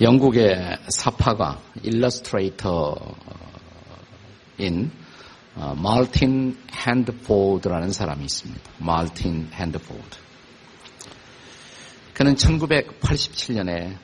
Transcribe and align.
영국의 0.00 0.76
삽화가 0.88 1.62
일러스트레이터인 1.82 3.00
어, 5.54 5.74
말틴 5.74 6.58
핸드포드라는 6.70 7.90
사람이 7.92 8.24
있습니다. 8.24 8.62
말틴 8.78 9.48
핸드포드. 9.54 10.02
그는 12.12 12.34
1987년에 12.34 13.96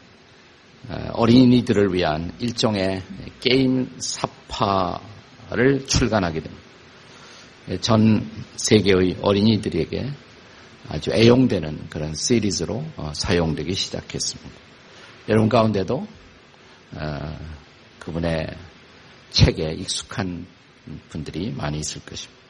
어, 0.88 1.10
어린이들을 1.12 1.93
위한 1.93 2.32
일종의 2.38 3.02
게임 3.40 3.95
삽화를 3.98 5.86
출간하게 5.86 6.40
됩니다. 6.40 6.62
전 7.82 8.29
세계의 8.56 9.18
어린이들에게 9.20 10.10
아주 10.88 11.10
애용되는 11.12 11.90
그런 11.90 12.15
시리즈로 12.15 12.82
어, 12.96 13.12
사용되기 13.15 13.74
시작했습니다. 13.74 14.62
여러분 15.28 15.48
가운데도 15.48 16.06
어, 16.94 17.38
그분의 18.00 18.48
책에 19.30 19.72
익숙한 19.72 20.46
분들이 21.08 21.52
많이 21.52 21.78
있을 21.78 22.02
것입니다. 22.04 22.42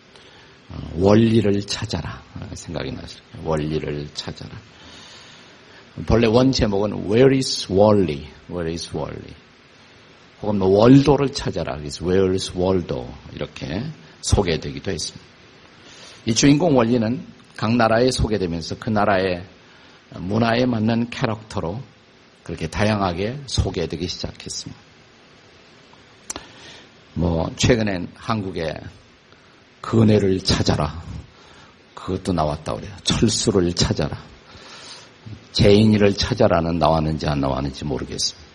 원리를 0.97 1.61
찾아라 1.67 2.23
생각이 2.55 2.93
나죠. 2.93 3.23
원리를 3.45 4.09
찾아라. 4.15 4.51
본래 6.07 6.27
원 6.27 6.51
제목은 6.51 7.11
Where 7.11 7.37
is 7.37 7.71
Wally? 7.71 8.27
Where 8.49 8.73
is 8.73 8.91
Wally? 8.97 9.35
혹은 10.41 10.59
뭐 10.59 10.69
월도를 10.69 11.33
찾아라. 11.33 11.77
그래서 11.77 12.05
Where 12.07 12.33
is 12.33 12.53
Waldo? 12.57 13.13
이렇게 13.35 13.83
소개되기도 14.23 14.91
했습니다. 14.91 15.27
이 16.25 16.35
주인공 16.35 16.77
원리는 16.77 17.23
각 17.57 17.77
나라에 17.77 18.11
소개되면서 18.11 18.77
그 18.79 18.89
나라의 18.89 19.45
문화에 20.15 20.65
맞는 20.65 21.11
캐릭터로 21.11 21.83
그렇게 22.43 22.67
다양하게 22.67 23.41
소개되기 23.47 24.09
시작했습니다. 24.09 24.81
뭐 27.15 27.51
최근엔 27.57 28.09
한국에 28.15 28.75
그네를 29.81 30.41
찾아라. 30.41 31.03
그것도 31.95 32.33
나왔다 32.33 32.75
그래요. 32.75 32.91
철수를 33.05 33.73
찾아라. 33.75 34.19
재인이를 35.53 36.15
찾아라는 36.15 36.79
나왔는지 36.79 37.27
안 37.29 37.41
나왔는지 37.41 37.85
모르겠습니다. 37.85 38.51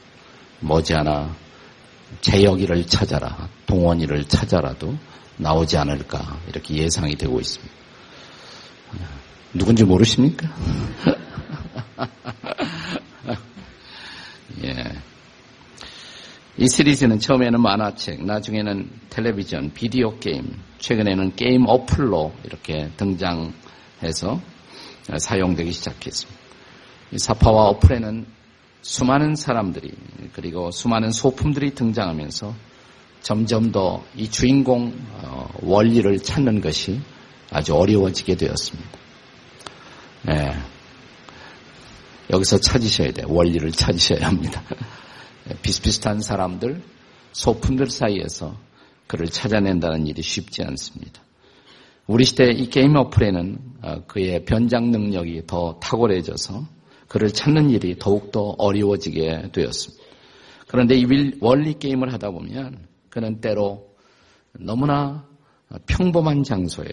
머지않아 0.59 1.35
재혁이를 2.21 2.87
찾아라, 2.87 3.49
동원이를 3.67 4.25
찾아라도 4.25 4.97
나오지 5.37 5.77
않을까 5.77 6.39
이렇게 6.47 6.75
예상이 6.75 7.15
되고 7.15 7.39
있습니다. 7.39 7.73
누군지 9.53 9.83
모르십니까? 9.83 10.47
예. 14.63 14.83
이 16.57 16.67
시리즈는 16.67 17.19
처음에는 17.19 17.61
만화책, 17.61 18.25
나중에는 18.25 18.89
텔레비전, 19.09 19.73
비디오 19.73 20.17
게임, 20.17 20.57
최근에는 20.79 21.35
게임 21.35 21.65
어플로 21.67 22.33
이렇게 22.43 22.89
등장해서 22.97 24.41
사용되기 25.19 25.71
시작했습니다. 25.71 26.41
사파와 27.17 27.67
어플에는 27.69 28.25
수많은 28.81 29.35
사람들이 29.35 29.91
그리고 30.33 30.71
수많은 30.71 31.11
소품들이 31.11 31.75
등장하면서 31.75 32.53
점점 33.21 33.71
더 33.71 34.03
이 34.15 34.29
주인공 34.29 34.93
어, 35.21 35.47
원리를 35.61 36.17
찾는 36.19 36.61
것이 36.61 36.99
아주 37.51 37.75
어려워지게 37.75 38.35
되었습니다. 38.35 38.89
네. 40.23 40.57
여기서 42.37 42.59
찾으셔야 42.59 43.11
돼요. 43.11 43.27
원리를 43.29 43.71
찾으셔야 43.71 44.27
합니다. 44.27 44.63
비슷비슷한 45.61 46.21
사람들, 46.21 46.81
소품들 47.31 47.89
사이에서 47.89 48.55
그를 49.07 49.27
찾아낸다는 49.27 50.07
일이 50.07 50.21
쉽지 50.21 50.63
않습니다. 50.63 51.21
우리 52.05 52.25
시대 52.25 52.51
이 52.51 52.69
게임 52.69 52.95
어플에는 52.95 53.59
어, 53.81 54.03
그의 54.07 54.45
변장 54.45 54.91
능력이 54.91 55.43
더 55.47 55.79
탁월해져서 55.81 56.65
그를 57.07 57.31
찾는 57.31 57.69
일이 57.69 57.97
더욱더 57.97 58.55
어려워지게 58.57 59.49
되었습니다. 59.51 60.03
그런데 60.67 60.95
이 60.95 61.05
원리 61.39 61.79
게임을 61.79 62.11
하다 62.13 62.31
보면 62.31 62.87
그는 63.09 63.39
때로 63.39 63.87
너무나 64.59 65.25
평범한 65.85 66.43
장소에 66.43 66.87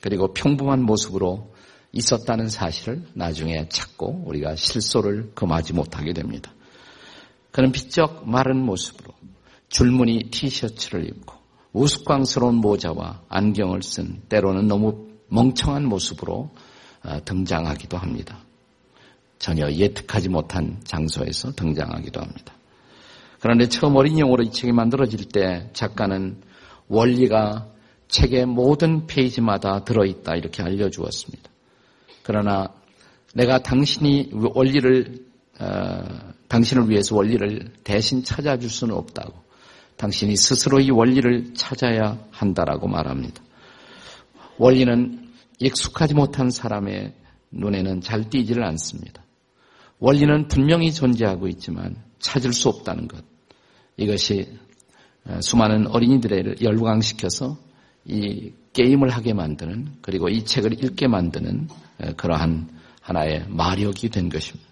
그리고 0.00 0.32
평범한 0.32 0.82
모습으로 0.82 1.52
있었다는 1.92 2.48
사실을 2.48 3.02
나중에 3.14 3.68
찾고 3.68 4.24
우리가 4.26 4.56
실소를 4.56 5.32
금하지 5.34 5.72
못하게 5.72 6.12
됩니다. 6.12 6.52
그는 7.50 7.72
비쩍 7.72 8.28
마른 8.28 8.58
모습으로 8.64 9.14
줄무늬 9.68 10.30
티셔츠를 10.30 11.06
입고 11.08 11.34
우스꽝스러운 11.72 12.56
모자와 12.56 13.22
안경을 13.28 13.82
쓴 13.82 14.22
때로는 14.28 14.68
너무 14.68 15.08
멍청한 15.28 15.86
모습으로 15.86 16.50
어, 17.04 17.24
등장하기도 17.24 17.96
합니다. 17.96 18.38
전혀 19.38 19.70
예측하지 19.70 20.28
못한 20.28 20.80
장소에서 20.84 21.52
등장하기도 21.52 22.20
합니다. 22.20 22.54
그런데 23.40 23.68
처음 23.68 23.94
어린이용으로 23.96 24.42
이 24.42 24.50
책이 24.50 24.72
만들어질 24.72 25.28
때 25.28 25.70
작가는 25.72 26.40
원리가 26.88 27.68
책의 28.08 28.46
모든 28.46 29.06
페이지마다 29.06 29.84
들어있다 29.84 30.34
이렇게 30.36 30.62
알려주었습니다. 30.62 31.50
그러나 32.28 32.68
내가 33.32 33.62
당신이 33.62 34.32
원리를 34.54 35.26
어, 35.60 36.04
당신을 36.48 36.90
위해서 36.90 37.16
원리를 37.16 37.72
대신 37.84 38.22
찾아줄 38.22 38.68
수는 38.68 38.94
없다고 38.94 39.32
당신이 39.96 40.36
스스로 40.36 40.78
이 40.78 40.90
원리를 40.90 41.54
찾아야 41.54 42.18
한다라고 42.30 42.86
말합니다. 42.86 43.42
원리는 44.58 45.26
익숙하지 45.58 46.12
못한 46.12 46.50
사람의 46.50 47.14
눈에는 47.50 48.02
잘 48.02 48.28
띄지를 48.28 48.62
않습니다. 48.62 49.24
원리는 49.98 50.48
분명히 50.48 50.92
존재하고 50.92 51.48
있지만 51.48 51.96
찾을 52.18 52.52
수 52.52 52.68
없다는 52.68 53.08
것. 53.08 53.24
이것이 53.96 54.58
어, 55.24 55.40
수많은 55.40 55.86
어린이들을 55.86 56.56
열광시켜서 56.60 57.56
이 58.04 58.52
게임을 58.74 59.08
하게 59.08 59.32
만드는 59.32 59.94
그리고 60.02 60.28
이 60.28 60.44
책을 60.44 60.84
읽게 60.84 61.08
만드는 61.08 61.68
어, 61.70 61.87
그러한 62.16 62.68
하나의 63.00 63.46
마력이 63.48 64.10
된 64.10 64.28
것입니다. 64.28 64.68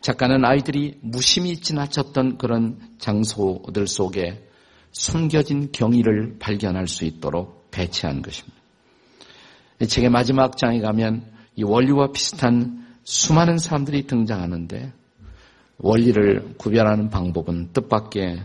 작가는 0.00 0.44
아이들이 0.44 0.98
무심히 1.02 1.56
지나쳤던 1.56 2.38
그런 2.38 2.78
장소들 2.98 3.86
속에 3.86 4.48
숨겨진 4.92 5.70
경의를 5.72 6.36
발견할 6.38 6.86
수 6.86 7.04
있도록 7.04 7.70
배치한 7.70 8.22
것입니다. 8.22 8.56
이 9.80 9.86
책의 9.86 10.10
마지막 10.10 10.56
장에 10.56 10.80
가면 10.80 11.30
이 11.56 11.62
원리와 11.62 12.12
비슷한 12.12 12.86
수많은 13.04 13.58
사람들이 13.58 14.06
등장하는데 14.06 14.92
원리를 15.78 16.54
구별하는 16.58 17.10
방법은 17.10 17.72
뜻밖의 17.72 18.44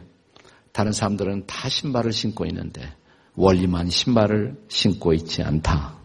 다른 0.71 0.91
사람들은 0.91 1.47
다 1.47 1.69
신발을 1.69 2.11
신고 2.11 2.45
있는데 2.45 2.81
원리만 3.35 3.89
신발을 3.89 4.57
신고 4.67 5.13
있지 5.13 5.41
않다. 5.41 6.02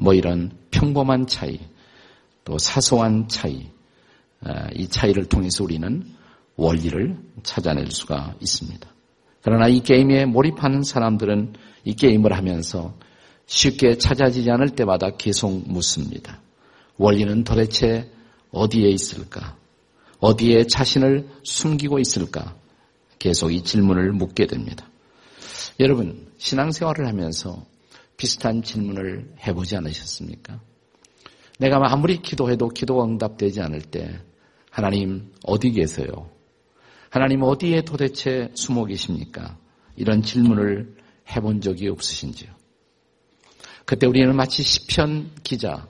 뭐 0.00 0.14
이런 0.14 0.50
평범한 0.70 1.26
차이, 1.26 1.60
또 2.44 2.56
사소한 2.56 3.28
차이, 3.28 3.68
아, 4.42 4.68
이 4.74 4.88
차이를 4.88 5.26
통해서 5.26 5.62
우리는 5.62 6.02
원리를 6.56 7.18
찾아낼 7.42 7.90
수가 7.90 8.34
있습니다. 8.40 8.88
그러나 9.42 9.68
이 9.68 9.80
게임에 9.80 10.24
몰입하는 10.24 10.82
사람들은 10.82 11.52
이 11.84 11.94
게임을 11.94 12.32
하면서 12.32 12.94
쉽게 13.44 13.98
찾아지지 13.98 14.50
않을 14.50 14.70
때마다 14.70 15.10
계속 15.10 15.68
묻습니다. 15.70 16.40
원리는 16.96 17.44
도대체 17.44 18.10
어디에 18.52 18.88
있을까? 18.88 19.56
어디에 20.18 20.66
자신을 20.66 21.28
숨기고 21.42 21.98
있을까? 21.98 22.56
계속 23.18 23.52
이 23.52 23.62
질문을 23.64 24.12
묻게 24.12 24.46
됩니다. 24.46 24.88
여러분, 25.78 26.26
신앙생활을 26.38 27.06
하면서 27.06 27.66
비슷한 28.20 28.62
질문을 28.62 29.34
해보지 29.46 29.76
않으셨습니까? 29.76 30.60
내가 31.58 31.80
아무리 31.90 32.20
기도해도 32.20 32.68
기도가 32.68 33.04
응답되지 33.04 33.62
않을 33.62 33.80
때 33.80 34.20
하나님 34.70 35.32
어디 35.42 35.70
계세요? 35.70 36.28
하나님 37.08 37.42
어디에 37.42 37.80
도대체 37.80 38.50
숨어 38.52 38.84
계십니까? 38.84 39.56
이런 39.96 40.20
질문을 40.20 40.96
해본 41.34 41.62
적이 41.62 41.88
없으신지요? 41.88 42.50
그때 43.86 44.06
우리는 44.06 44.36
마치 44.36 44.62
시편 44.62 45.30
기자 45.42 45.88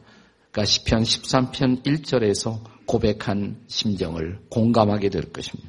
그러니까 0.52 0.66
시편 0.66 1.02
13편 1.02 1.82
1절에서 1.82 2.60
고백한 2.86 3.64
심정을 3.66 4.38
공감하게 4.50 5.08
될 5.08 5.32
것입니다. 5.32 5.68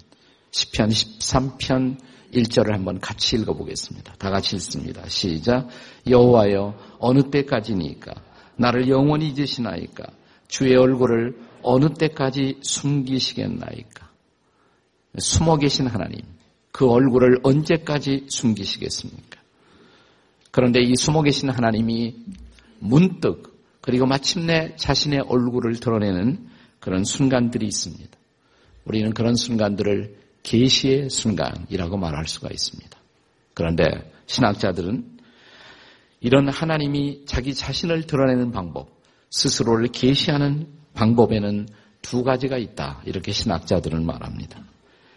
시편 0.51 0.89
13편 0.89 1.97
1절을 2.33 2.71
한번 2.71 2.99
같이 2.99 3.35
읽어보겠습니다. 3.37 4.13
다 4.15 4.29
같이 4.29 4.55
읽습니다. 4.57 5.07
시작. 5.07 5.67
여호와여 6.07 6.97
어느 6.99 7.29
때까지니까 7.29 8.13
나를 8.57 8.89
영원히 8.89 9.29
잊으시나이까 9.29 10.05
주의 10.47 10.75
얼굴을 10.75 11.37
어느 11.63 11.93
때까지 11.93 12.59
숨기시겠나이까 12.61 14.09
숨어 15.17 15.57
계신 15.57 15.87
하나님, 15.87 16.21
그 16.71 16.89
얼굴을 16.89 17.39
언제까지 17.43 18.27
숨기시겠습니까? 18.29 19.41
그런데 20.51 20.81
이 20.81 20.95
숨어 20.95 21.21
계신 21.21 21.49
하나님이 21.49 22.15
문득 22.79 23.51
그리고 23.81 24.05
마침내 24.05 24.75
자신의 24.75 25.21
얼굴을 25.27 25.79
드러내는 25.79 26.47
그런 26.79 27.03
순간들이 27.03 27.65
있습니다. 27.65 28.09
우리는 28.85 29.13
그런 29.13 29.35
순간들을 29.35 30.20
계시의 30.43 31.09
순간이라고 31.09 31.97
말할 31.97 32.27
수가 32.27 32.49
있습니다. 32.51 32.97
그런데 33.53 34.11
신학자들은 34.25 35.19
이런 36.19 36.49
하나님이 36.49 37.25
자기 37.25 37.53
자신을 37.53 38.03
드러내는 38.03 38.51
방법, 38.51 39.01
스스로를 39.29 39.87
계시하는 39.87 40.67
방법에는 40.93 41.67
두 42.01 42.23
가지가 42.23 42.57
있다. 42.57 43.01
이렇게 43.05 43.31
신학자들은 43.31 44.05
말합니다. 44.05 44.63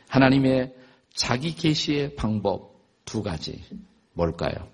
하나님의 0.08 0.74
자기 1.14 1.54
계시의 1.54 2.14
방법 2.16 2.74
두 3.04 3.22
가지 3.22 3.62
뭘까요? 4.12 4.68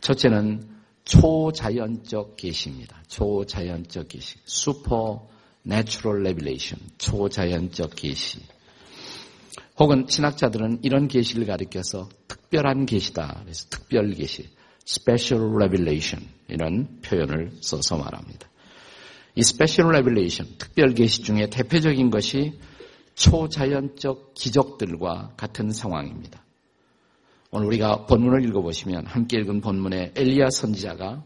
첫째는 0.00 0.68
초자연적 1.04 2.36
계시입니다. 2.36 3.02
초자연적 3.08 4.08
계시. 4.08 4.36
Supernatural 4.44 6.22
revelation. 6.22 6.78
초자연적 6.98 7.94
계시. 7.96 8.40
혹은 9.78 10.06
신학자들은 10.08 10.80
이런 10.82 11.08
계시를 11.08 11.46
가리켜서 11.46 12.08
특별한 12.26 12.86
계시다. 12.86 13.40
그래서 13.42 13.66
특별 13.70 14.12
계시. 14.12 14.48
special 14.86 15.54
revelation 15.54 16.26
이런 16.48 17.00
표현을 17.02 17.52
써서 17.60 17.98
말합니다. 17.98 18.48
이 19.34 19.40
special 19.40 19.88
revelation, 19.90 20.56
특별 20.58 20.94
계시 20.94 21.22
중에 21.22 21.48
대표적인 21.50 22.10
것이 22.10 22.58
초자연적 23.14 24.34
기적들과 24.34 25.34
같은 25.36 25.70
상황입니다. 25.70 26.42
오늘 27.50 27.66
우리가 27.66 28.06
본문을 28.06 28.44
읽어보시면 28.48 29.06
함께 29.06 29.38
읽은 29.38 29.60
본문에 29.60 30.12
엘리야 30.16 30.50
선지자가 30.50 31.24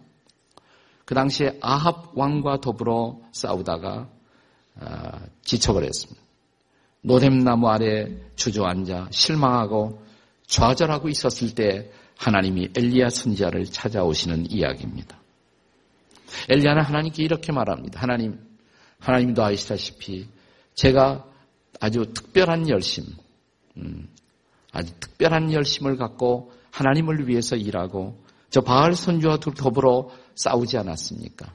그 1.05 1.15
당시에 1.15 1.59
아합 1.61 2.17
왕과 2.17 2.61
더불어 2.61 3.21
싸우다가 3.33 4.09
아, 4.81 5.21
지쳐버렸습니다. 5.43 6.22
노뎀나무 7.03 7.69
아래 7.69 8.09
주저앉아 8.37 9.09
실망하고 9.11 10.03
좌절하고 10.47 11.09
있었을 11.09 11.55
때 11.55 11.91
하나님이 12.17 12.71
엘리야 12.77 13.11
선지자를 13.11 13.65
찾아오시는 13.65 14.51
이야기입니다. 14.51 15.19
엘리야는 16.49 16.83
하나님께 16.83 17.23
이렇게 17.25 17.53
말합니다. 17.53 18.01
하나님, 18.01 18.39
하나님도 19.01 19.43
아시다시피 19.43 20.29
제가 20.75 21.25
아주 21.81 22.07
특별한 22.15 22.69
열심, 22.69 23.05
음, 23.77 24.09
아주 24.71 24.93
특별한 25.01 25.53
열심을 25.53 25.97
갖고 25.97 26.53
하나님을 26.71 27.29
위해서 27.29 27.57
일하고 27.57 28.23
저 28.51 28.61
바알 28.61 28.95
선주와 28.95 29.39
더불어 29.39 30.11
싸우지 30.35 30.79
않았습니까? 30.79 31.53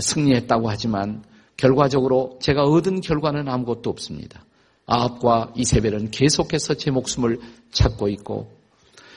승리했다고 0.00 0.68
하지만 0.68 1.22
결과적으로 1.56 2.38
제가 2.42 2.64
얻은 2.64 3.00
결과는 3.00 3.48
아무것도 3.48 3.90
없습니다. 3.90 4.44
아합과 4.88 5.52
이세벨은 5.54 6.10
계속해서 6.10 6.74
제 6.74 6.90
목숨을 6.90 7.38
찾고 7.70 8.08
있고 8.08 8.50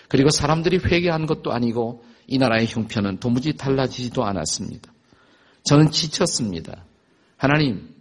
그리고 0.10 0.30
사람들이 0.30 0.80
회개한 0.86 1.26
것도 1.26 1.54
아니고 1.54 2.04
이 2.28 2.38
나라의 2.38 2.68
형편은 2.68 3.20
도무지 3.20 3.54
달라지지도 3.54 4.26
않았습니다. 4.26 4.92
저는 5.64 5.92
지쳤습니다. 5.92 6.86
하나님, 7.38 7.96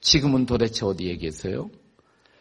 지금은 0.00 0.46
도대체 0.46 0.86
어디에 0.86 1.16
계세요? 1.16 1.70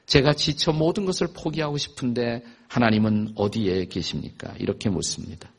제가 0.05 0.33
지쳐 0.33 0.71
모든 0.71 1.05
것을 1.05 1.27
포기하고 1.35 1.77
싶은데 1.77 2.43
하나님은 2.69 3.33
어디에 3.35 3.85
계십니까? 3.85 4.53
이렇게 4.57 4.89
묻습니다. 4.89 5.51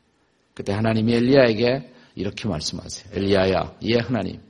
그때 0.54 0.72
하나님이 0.72 1.12
엘리야에게 1.14 1.92
이렇게 2.14 2.48
말씀하세요. 2.48 3.12
엘리야야, 3.14 3.76
예 3.82 3.98
하나님. 3.98 4.40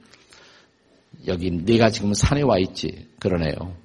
여기 1.26 1.50
네가 1.50 1.90
지금 1.90 2.14
산에 2.14 2.42
와 2.42 2.58
있지. 2.58 3.08
그러네요. 3.18 3.76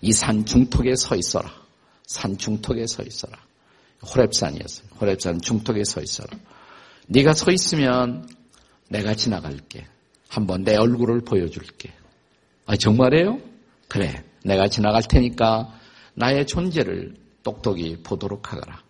이 0.00 0.12
산 0.12 0.44
중턱에 0.44 0.94
서 0.96 1.16
있어라. 1.16 1.52
산 2.06 2.38
중턱에 2.38 2.86
서 2.86 3.02
있어라. 3.02 3.38
호랩산이었어요. 4.02 4.90
호랩산 4.98 5.42
중턱에 5.42 5.84
서 5.84 6.00
있어라. 6.00 6.36
네가 7.08 7.32
서 7.34 7.50
있으면 7.50 8.28
내가 8.88 9.14
지나갈게. 9.14 9.86
한번 10.28 10.62
내 10.62 10.76
얼굴을 10.76 11.22
보여줄게. 11.22 11.92
아, 12.66 12.76
정말이에요? 12.76 13.40
그래. 13.88 14.24
내가 14.44 14.68
지나갈 14.68 15.02
테니까 15.02 15.74
나의 16.14 16.46
존재를 16.46 17.16
똑똑히 17.42 17.96
보도록 18.02 18.52
하거라. 18.52 18.82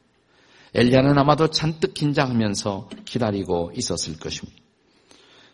엘리야는 0.75 1.16
아마도 1.19 1.49
잔뜩 1.49 1.94
긴장하면서 1.94 2.90
기다리고 3.05 3.72
있었을 3.75 4.19
것입니다. 4.19 4.58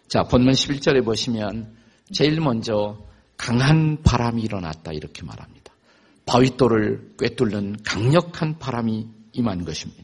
자, 0.08 0.24
본문 0.24 0.52
11절에 0.52 1.04
보시면 1.04 1.76
제일 2.12 2.40
먼저 2.40 2.98
강한 3.44 4.02
바람이 4.02 4.40
일어났다 4.40 4.92
이렇게 4.92 5.22
말합니다. 5.22 5.70
바위돌을 6.24 7.16
꿰뚫는 7.18 7.76
강력한 7.84 8.58
바람이 8.58 9.06
임한 9.32 9.66
것입니다. 9.66 10.02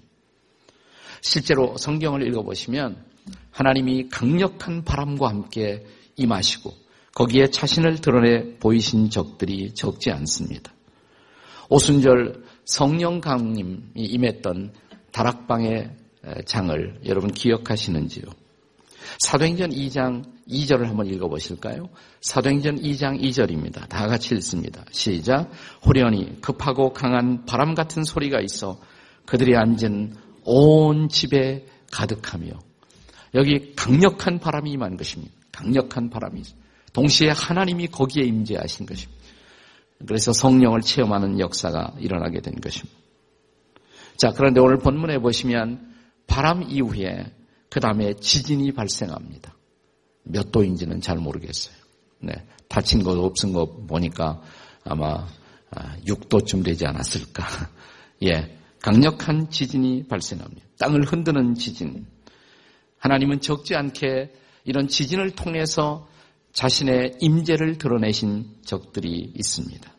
실제로 1.23 1.75
성경을 1.79 2.27
읽어보시면 2.29 3.03
하나님이 3.51 4.11
강력한 4.11 4.85
바람과 4.85 5.31
함께 5.31 5.87
임하시고 6.17 6.71
거기에 7.15 7.47
자신을 7.47 8.03
드러내 8.03 8.59
보이신 8.59 9.09
적들이 9.09 9.73
적지 9.73 10.11
않습니다. 10.11 10.75
오순절 11.71 12.45
성령 12.67 13.23
강림이 13.23 13.81
임했던 13.95 14.75
다락방의 15.13 15.97
장을 16.45 17.01
여러분 17.07 17.33
기억하시는지요? 17.33 18.25
사도행전 19.21 19.71
2장 19.71 20.25
2절을 20.49 20.87
한번 20.87 21.07
읽어보실까요? 21.07 21.89
사도행전 22.21 22.81
2장 22.81 23.21
2절입니다. 23.21 23.89
다 23.89 24.07
같이 24.07 24.35
읽습니다. 24.35 24.85
시작. 24.91 25.51
호련히 25.85 26.41
급하고 26.41 26.93
강한 26.93 27.45
바람 27.45 27.75
같은 27.75 28.05
소리가 28.05 28.41
있어 28.41 28.81
그들이 29.27 29.57
앉은 29.57 30.15
온 30.45 31.09
집에 31.09 31.67
가득하며 31.93 32.53
여기 33.35 33.75
강력한 33.77 34.39
바람이 34.39 34.71
임한 34.73 34.97
것입니다. 34.97 35.35
강력한 35.53 36.11
바람이 36.11 36.43
동시에 36.93 37.31
하나님이 37.31 37.89
거기에 37.89 38.25
임재하신 38.25 38.87
것입니다. 38.87 39.21
그래서 40.07 40.33
성령을 40.33 40.81
체험하는 40.81 41.39
역사가 41.39 41.95
일어나게 41.99 42.41
된 42.41 42.55
것입니다. 42.61 42.99
자, 44.17 44.33
그런데 44.33 44.61
오늘 44.61 44.79
본문에 44.79 45.19
보시면 45.19 45.95
바람 46.27 46.63
이후에 46.63 47.27
그 47.71 47.81
다음에 47.81 48.15
지진이 48.15 48.73
발생합니다. 48.73 49.57
몇 50.25 50.51
도인지는 50.53 51.01
잘 51.01 51.19
모르겠어요. 51.19 51.75
네, 52.19 52.33
다친 52.69 53.03
것 53.03 53.17
없은 53.19 53.53
거 53.53 53.65
보니까 53.87 54.43
아마 54.85 55.27
6도쯤 56.05 56.61
아, 56.61 56.63
되지 56.65 56.87
않았을까. 56.87 57.45
예, 58.25 58.59
강력한 58.83 59.51
지진이 59.51 60.09
발생합니다. 60.09 60.67
땅을 60.79 61.05
흔드는 61.05 61.55
지진. 61.55 62.07
하나님은 62.99 63.41
적지 63.41 63.75
않게 63.75 64.33
이런 64.65 64.89
지진을 64.89 65.31
통해서 65.31 66.09
자신의 66.53 67.19
임재를 67.21 67.79
드러내신 67.79 68.57
적들이 68.65 69.33
있습니다. 69.37 69.91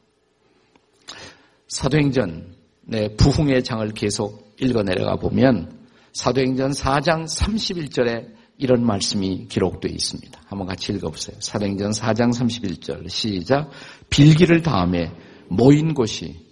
사도행전의 1.68 3.16
부흥의 3.18 3.64
장을 3.64 3.88
계속 3.94 4.56
읽어 4.60 4.84
내려가 4.84 5.16
보면 5.16 5.81
사도행전 6.14 6.72
4장 6.72 7.24
31절에 7.24 8.34
이런 8.58 8.86
말씀이 8.86 9.48
기록되어 9.48 9.92
있습니다. 9.92 10.42
한번 10.46 10.68
같이 10.68 10.94
읽어보세요. 10.94 11.38
사도행전 11.40 11.92
4장 11.92 12.32
31절 12.32 13.10
시작 13.10 13.72
빌기를 14.10 14.62
다음에 14.62 15.12
모인 15.50 15.94
곳이 15.94 16.46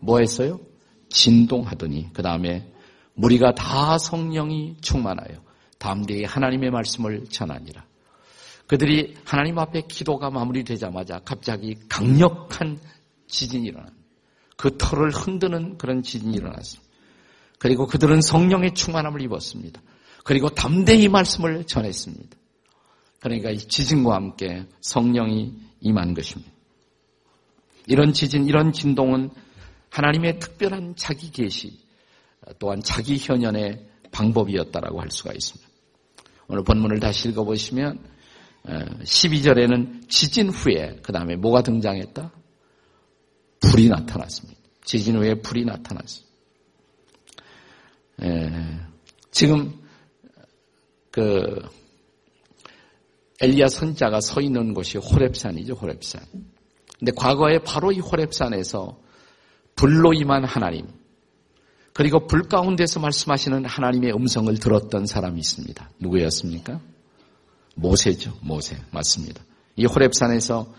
뭐 0.00 0.18
했어요? 0.18 0.60
진동하더니 1.08 2.12
그 2.12 2.22
다음에 2.22 2.70
무리가 3.14 3.54
다 3.54 3.98
성령이 3.98 4.76
충만하여 4.80 5.42
담대히 5.78 6.24
하나님의 6.24 6.70
말씀을 6.70 7.24
전하니라. 7.30 7.84
그들이 8.66 9.14
하나님 9.24 9.58
앞에 9.58 9.82
기도가 9.88 10.30
마무리되자마자 10.30 11.20
갑자기 11.24 11.76
강력한 11.88 12.78
지진이 13.26 13.68
일어난 13.68 13.90
그 14.56 14.76
털을 14.76 15.10
흔드는 15.10 15.78
그런 15.78 16.02
지진이 16.02 16.36
일어났습니다. 16.36 16.87
그리고 17.58 17.86
그들은 17.86 18.20
성령의 18.20 18.74
충만함을 18.74 19.20
입었습니다. 19.22 19.80
그리고 20.24 20.48
담대히 20.48 21.08
말씀을 21.08 21.64
전했습니다. 21.64 22.36
그러니까 23.20 23.50
이 23.50 23.58
지진과 23.58 24.14
함께 24.14 24.66
성령이 24.80 25.54
임한 25.80 26.14
것입니다. 26.14 26.52
이런 27.86 28.12
지진, 28.12 28.46
이런 28.46 28.72
진동은 28.72 29.30
하나님의 29.90 30.38
특별한 30.38 30.94
자기 30.96 31.30
계시 31.30 31.78
또한 32.58 32.82
자기 32.82 33.18
현현의 33.18 33.86
방법이었다라고 34.10 35.00
할 35.00 35.10
수가 35.10 35.32
있습니다. 35.32 35.68
오늘 36.48 36.64
본문을 36.64 37.00
다시 37.00 37.28
읽어보시면 37.30 37.98
12절에는 38.66 40.08
지진 40.08 40.50
후에 40.50 40.98
그 41.02 41.12
다음에 41.12 41.36
뭐가 41.36 41.62
등장했다? 41.62 42.30
불이 43.60 43.88
나타났습니다. 43.88 44.60
지진 44.84 45.16
후에 45.16 45.34
불이 45.34 45.64
나타났습니다. 45.64 46.27
예, 48.22 48.50
지금 49.30 49.72
그 51.10 51.62
엘리야 53.40 53.68
선자가 53.68 54.20
서 54.20 54.40
있는 54.40 54.74
곳이 54.74 54.98
호랩산이죠, 54.98 55.78
호랩산. 55.78 56.20
근데 56.98 57.12
과거에 57.14 57.58
바로 57.60 57.92
이 57.92 58.00
호랩산에서 58.00 58.96
불로 59.76 60.12
임한 60.12 60.44
하나님, 60.44 60.86
그리고 61.92 62.26
불 62.26 62.42
가운데서 62.42 63.00
말씀하시는 63.00 63.64
하나님의 63.64 64.12
음성을 64.12 64.56
들었던 64.58 65.06
사람이 65.06 65.38
있습니다. 65.38 65.90
누구였습니까? 66.00 66.80
모세죠, 67.74 68.36
모세. 68.40 68.76
맞습니다. 68.92 69.42
이 69.76 69.86
호랩산에서 69.86 70.72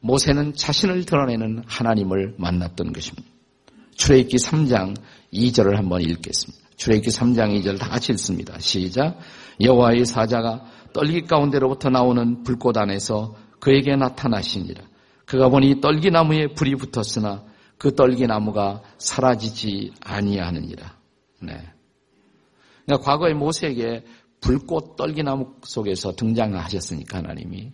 모세는 0.00 0.54
자신을 0.54 1.04
드러내는 1.04 1.62
하나님을 1.66 2.34
만났던 2.38 2.92
것입니다. 2.92 3.28
출애굽기 3.96 4.36
3장 4.36 4.96
2절을 5.32 5.76
한번 5.76 6.02
읽겠습니다. 6.02 6.65
출애굽기 6.76 7.10
3장 7.10 7.58
2절 7.60 7.78
다 7.78 7.88
같이 7.88 8.12
읽습니다. 8.12 8.58
시작. 8.58 9.18
여호와의 9.60 10.04
사자가 10.04 10.64
떨기 10.92 11.22
가운데로부터 11.22 11.90
나오는 11.90 12.42
불꽃 12.42 12.76
안에서 12.76 13.34
그에게 13.60 13.96
나타나시니라. 13.96 14.82
그가 15.24 15.48
보니 15.48 15.80
떨기나무에 15.80 16.48
불이 16.54 16.76
붙었으나 16.76 17.44
그 17.78 17.94
떨기나무가 17.94 18.82
사라지지 18.98 19.92
아니하느니라. 20.00 20.96
네. 21.42 21.60
그러니까 22.84 23.04
과거에 23.04 23.34
모세에게 23.34 24.04
불꽃 24.40 24.96
떨기나무 24.96 25.56
속에서 25.62 26.12
등장하셨으니까 26.14 27.18
하나님이 27.18 27.72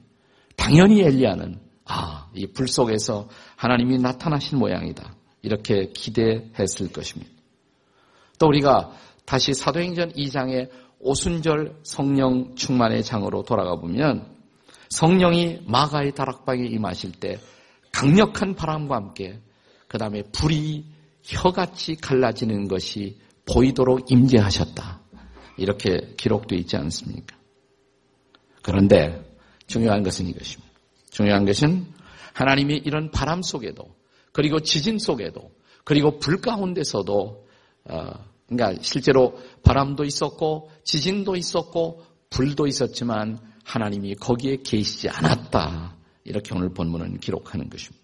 당연히 0.56 1.02
엘리야는 1.02 1.60
아, 1.84 2.30
이 2.34 2.46
불 2.46 2.68
속에서 2.68 3.28
하나님이 3.56 3.98
나타나신 3.98 4.58
모양이다. 4.58 5.14
이렇게 5.42 5.90
기대했을 5.92 6.92
것입니다. 6.92 7.31
또 8.42 8.48
우리가 8.48 8.90
다시 9.24 9.54
사도행전 9.54 10.14
2장의 10.14 10.68
오순절 10.98 11.76
성령 11.84 12.56
충만의 12.56 13.04
장으로 13.04 13.44
돌아가 13.44 13.76
보면 13.76 14.34
성령이 14.88 15.60
마가의 15.64 16.16
다락방에 16.16 16.64
임하실 16.64 17.12
때 17.20 17.38
강력한 17.92 18.56
바람과 18.56 18.96
함께 18.96 19.38
그 19.86 19.96
다음에 19.96 20.24
불이 20.32 20.84
혀같이 21.22 21.94
갈라지는 21.94 22.66
것이 22.66 23.16
보이도록 23.46 24.10
임재하셨다. 24.10 25.00
이렇게 25.58 26.12
기록되어 26.16 26.58
있지 26.58 26.76
않습니까? 26.76 27.36
그런데 28.60 29.24
중요한 29.68 30.02
것은 30.02 30.26
이것입니다. 30.26 30.72
중요한 31.10 31.44
것은 31.44 31.86
하나님이 32.32 32.82
이런 32.84 33.12
바람 33.12 33.40
속에도 33.40 33.94
그리고 34.32 34.58
지진 34.58 34.98
속에도 34.98 35.52
그리고 35.84 36.18
불 36.18 36.40
가운데서도 36.40 37.46
어, 37.84 38.31
그러니까 38.56 38.82
실제로 38.82 39.38
바람도 39.62 40.04
있었고 40.04 40.70
지진도 40.84 41.36
있었고 41.36 42.04
불도 42.30 42.66
있었지만 42.66 43.38
하나님이 43.64 44.14
거기에 44.16 44.58
계시지 44.64 45.08
않았다. 45.08 45.96
이렇게 46.24 46.54
오늘 46.54 46.72
본문은 46.72 47.20
기록하는 47.20 47.68
것입니다. 47.68 48.02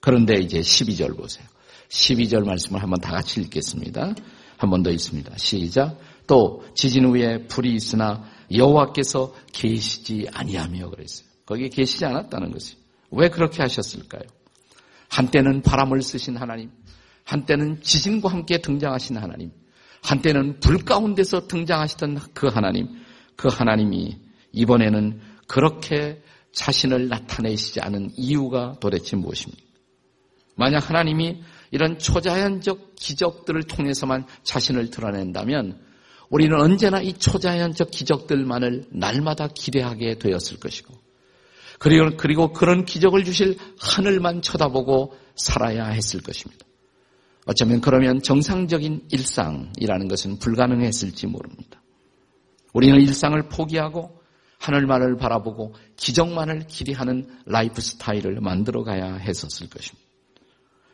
그런데 0.00 0.34
이제 0.38 0.60
12절 0.60 1.16
보세요. 1.16 1.46
12절 1.88 2.44
말씀을 2.44 2.82
한번 2.82 3.00
다 3.00 3.10
같이 3.12 3.40
읽겠습니다. 3.40 4.14
한 4.58 4.70
번 4.70 4.82
더 4.82 4.90
있습니다. 4.90 5.36
시작. 5.38 5.98
또 6.26 6.64
지진 6.74 7.06
후에 7.06 7.46
불이 7.46 7.72
있으나 7.74 8.24
여호와께서 8.52 9.34
계시지 9.52 10.26
아니하며 10.32 10.90
그랬어요. 10.90 11.28
거기에 11.46 11.68
계시지 11.68 12.04
않았다는 12.04 12.50
것이. 12.50 12.76
왜 13.10 13.28
그렇게 13.30 13.62
하셨을까요? 13.62 14.22
한때는 15.08 15.62
바람을 15.62 16.02
쓰신 16.02 16.36
하나님, 16.36 16.70
한때는 17.28 17.82
지진과 17.82 18.30
함께 18.30 18.56
등장하신 18.56 19.18
하나님, 19.18 19.50
한때는 20.02 20.60
불 20.60 20.82
가운데서 20.82 21.46
등장하시던 21.46 22.18
그 22.32 22.46
하나님, 22.46 22.88
그 23.36 23.48
하나님이 23.48 24.16
이번에는 24.52 25.20
그렇게 25.46 26.22
자신을 26.52 27.08
나타내시지 27.08 27.82
않은 27.82 28.12
이유가 28.16 28.76
도대체 28.80 29.16
무엇입니까? 29.16 29.62
만약 30.56 30.88
하나님이 30.88 31.42
이런 31.70 31.98
초자연적 31.98 32.96
기적들을 32.96 33.62
통해서만 33.64 34.24
자신을 34.42 34.88
드러낸다면 34.88 35.78
우리는 36.30 36.58
언제나 36.58 37.02
이 37.02 37.12
초자연적 37.12 37.90
기적들만을 37.90 38.86
날마다 38.90 39.48
기대하게 39.48 40.14
되었을 40.14 40.60
것이고 40.60 40.94
그리고, 41.78 42.16
그리고 42.16 42.52
그런 42.54 42.86
기적을 42.86 43.24
주실 43.24 43.58
하늘만 43.78 44.40
쳐다보고 44.40 45.14
살아야 45.36 45.88
했을 45.88 46.22
것입니다. 46.22 46.67
어쩌면 47.48 47.80
그러면 47.80 48.20
정상적인 48.20 49.08
일상이라는 49.10 50.08
것은 50.08 50.38
불가능했을지 50.38 51.26
모릅니다. 51.28 51.80
우리는 52.74 53.00
일상을 53.00 53.40
포기하고 53.48 54.20
하늘만을 54.58 55.16
바라보고 55.16 55.74
기적만을 55.96 56.66
기대하는 56.66 57.26
라이프 57.46 57.80
스타일을 57.80 58.42
만들어 58.42 58.84
가야 58.84 59.14
했었을 59.14 59.70
것입니다. 59.70 60.06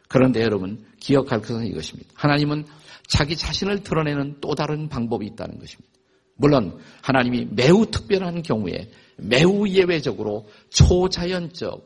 그런데 0.06 0.42
여러분 0.42 0.86
기억할 1.00 1.40
것은 1.40 1.66
이것입니다. 1.66 2.10
하나님은 2.14 2.66
자기 3.08 3.36
자신을 3.36 3.82
드러내는 3.82 4.36
또 4.40 4.54
다른 4.54 4.88
방법이 4.88 5.26
있다는 5.26 5.58
것입니다. 5.58 5.92
물론 6.36 6.78
하나님이 7.02 7.48
매우 7.50 7.86
특별한 7.86 8.42
경우에 8.42 8.92
매우 9.16 9.66
예외적으로 9.66 10.48
초자연적 10.70 11.82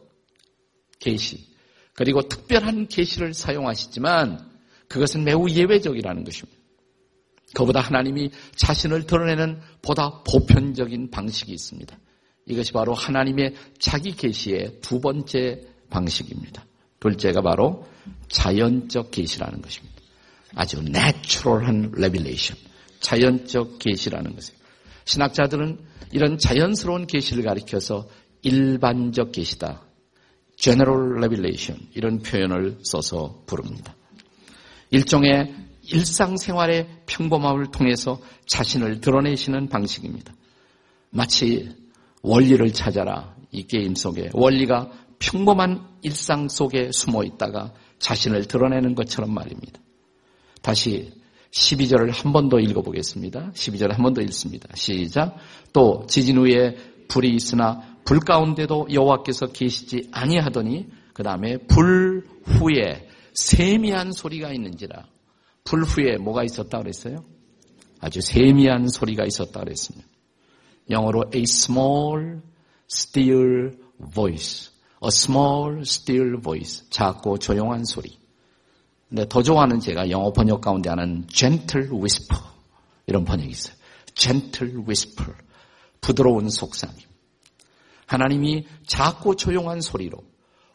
계시 1.00 1.48
그리고 1.94 2.20
특별한 2.20 2.88
계시를 2.88 3.32
사용하시지만 3.32 4.57
그것은 4.88 5.24
매우 5.24 5.48
예외적이라는 5.48 6.24
것입니다. 6.24 6.58
그보다 7.54 7.80
하나님이 7.80 8.30
자신을 8.56 9.06
드러내는 9.06 9.60
보다 9.82 10.22
보편적인 10.24 11.10
방식이 11.10 11.52
있습니다. 11.52 11.98
이것이 12.46 12.72
바로 12.72 12.94
하나님의 12.94 13.54
자기 13.78 14.12
계시의 14.12 14.80
두 14.80 15.00
번째 15.00 15.62
방식입니다. 15.90 16.64
둘째가 17.00 17.42
바로 17.42 17.86
자연적 18.28 19.10
계시라는 19.10 19.62
것입니다. 19.62 19.96
아주 20.54 20.82
natural한 20.82 21.92
revelation, 21.94 22.56
자연적 23.00 23.78
계시라는 23.78 24.34
것이에요. 24.34 24.58
신학자들은 25.04 25.78
이런 26.12 26.38
자연스러운 26.38 27.06
계시를 27.06 27.44
가리켜서 27.44 28.08
일반적 28.42 29.32
계시다, 29.32 29.84
general 30.56 31.16
revelation 31.18 31.86
이런 31.94 32.20
표현을 32.20 32.78
써서 32.82 33.42
부릅니다. 33.46 33.94
일종의 34.90 35.54
일상생활의 35.82 36.88
평범함을 37.06 37.70
통해서 37.70 38.20
자신을 38.46 39.00
드러내시는 39.00 39.68
방식입니다. 39.68 40.34
마치 41.10 41.70
월리를 42.22 42.72
찾아라 42.72 43.34
이 43.50 43.66
게임 43.66 43.94
속에 43.94 44.30
월리가 44.34 44.90
평범한 45.18 45.86
일상 46.02 46.48
속에 46.48 46.90
숨어 46.92 47.24
있다가 47.24 47.72
자신을 47.98 48.46
드러내는 48.46 48.94
것처럼 48.94 49.32
말입니다. 49.32 49.80
다시 50.62 51.12
12절을 51.50 52.12
한 52.12 52.32
번 52.32 52.48
더 52.48 52.60
읽어보겠습니다. 52.60 53.52
12절 53.54 53.92
한번 53.92 54.12
더 54.12 54.20
읽습니다. 54.22 54.68
시작. 54.74 55.36
또 55.72 56.04
지진 56.06 56.36
후에 56.36 56.76
불이 57.08 57.34
있으나 57.34 57.96
불 58.04 58.20
가운데도 58.20 58.88
여호와께서 58.92 59.46
계시지 59.46 60.08
아니하더니 60.12 60.86
그 61.14 61.22
다음에 61.22 61.56
불 61.56 62.26
후에 62.44 63.07
세미한 63.38 64.10
소리가 64.10 64.52
있는지라. 64.52 65.06
불 65.62 65.84
후에 65.84 66.16
뭐가 66.16 66.42
있었다 66.42 66.78
그랬어요? 66.78 67.24
아주 68.00 68.20
세미한 68.20 68.88
소리가 68.88 69.24
있었다 69.24 69.60
그랬습니다. 69.60 70.08
영어로 70.90 71.30
a 71.32 71.42
small 71.42 72.40
still 72.90 73.78
voice. 74.12 74.72
A 75.04 75.08
small 75.08 75.80
still 75.82 76.40
voice. 76.42 76.84
작고 76.90 77.38
조용한 77.38 77.84
소리. 77.84 78.18
근데 79.08 79.28
더 79.28 79.40
좋아하는 79.42 79.78
제가 79.78 80.10
영어 80.10 80.32
번역 80.32 80.60
가운데 80.60 80.90
하는 80.90 81.24
gentle 81.28 81.90
whisper. 81.90 82.42
이런 83.06 83.24
번역이 83.24 83.50
있어요. 83.50 83.76
gentle 84.14 84.78
whisper. 84.78 85.32
부드러운 86.00 86.50
속삭임. 86.50 87.06
하나님이 88.06 88.66
작고 88.86 89.36
조용한 89.36 89.80
소리로 89.80 90.18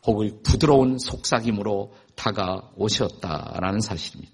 혹은 0.06 0.40
부드러운 0.44 0.98
속삭임으로 0.98 1.94
다가오셨다라는 2.16 3.80
사실입니다. 3.80 4.34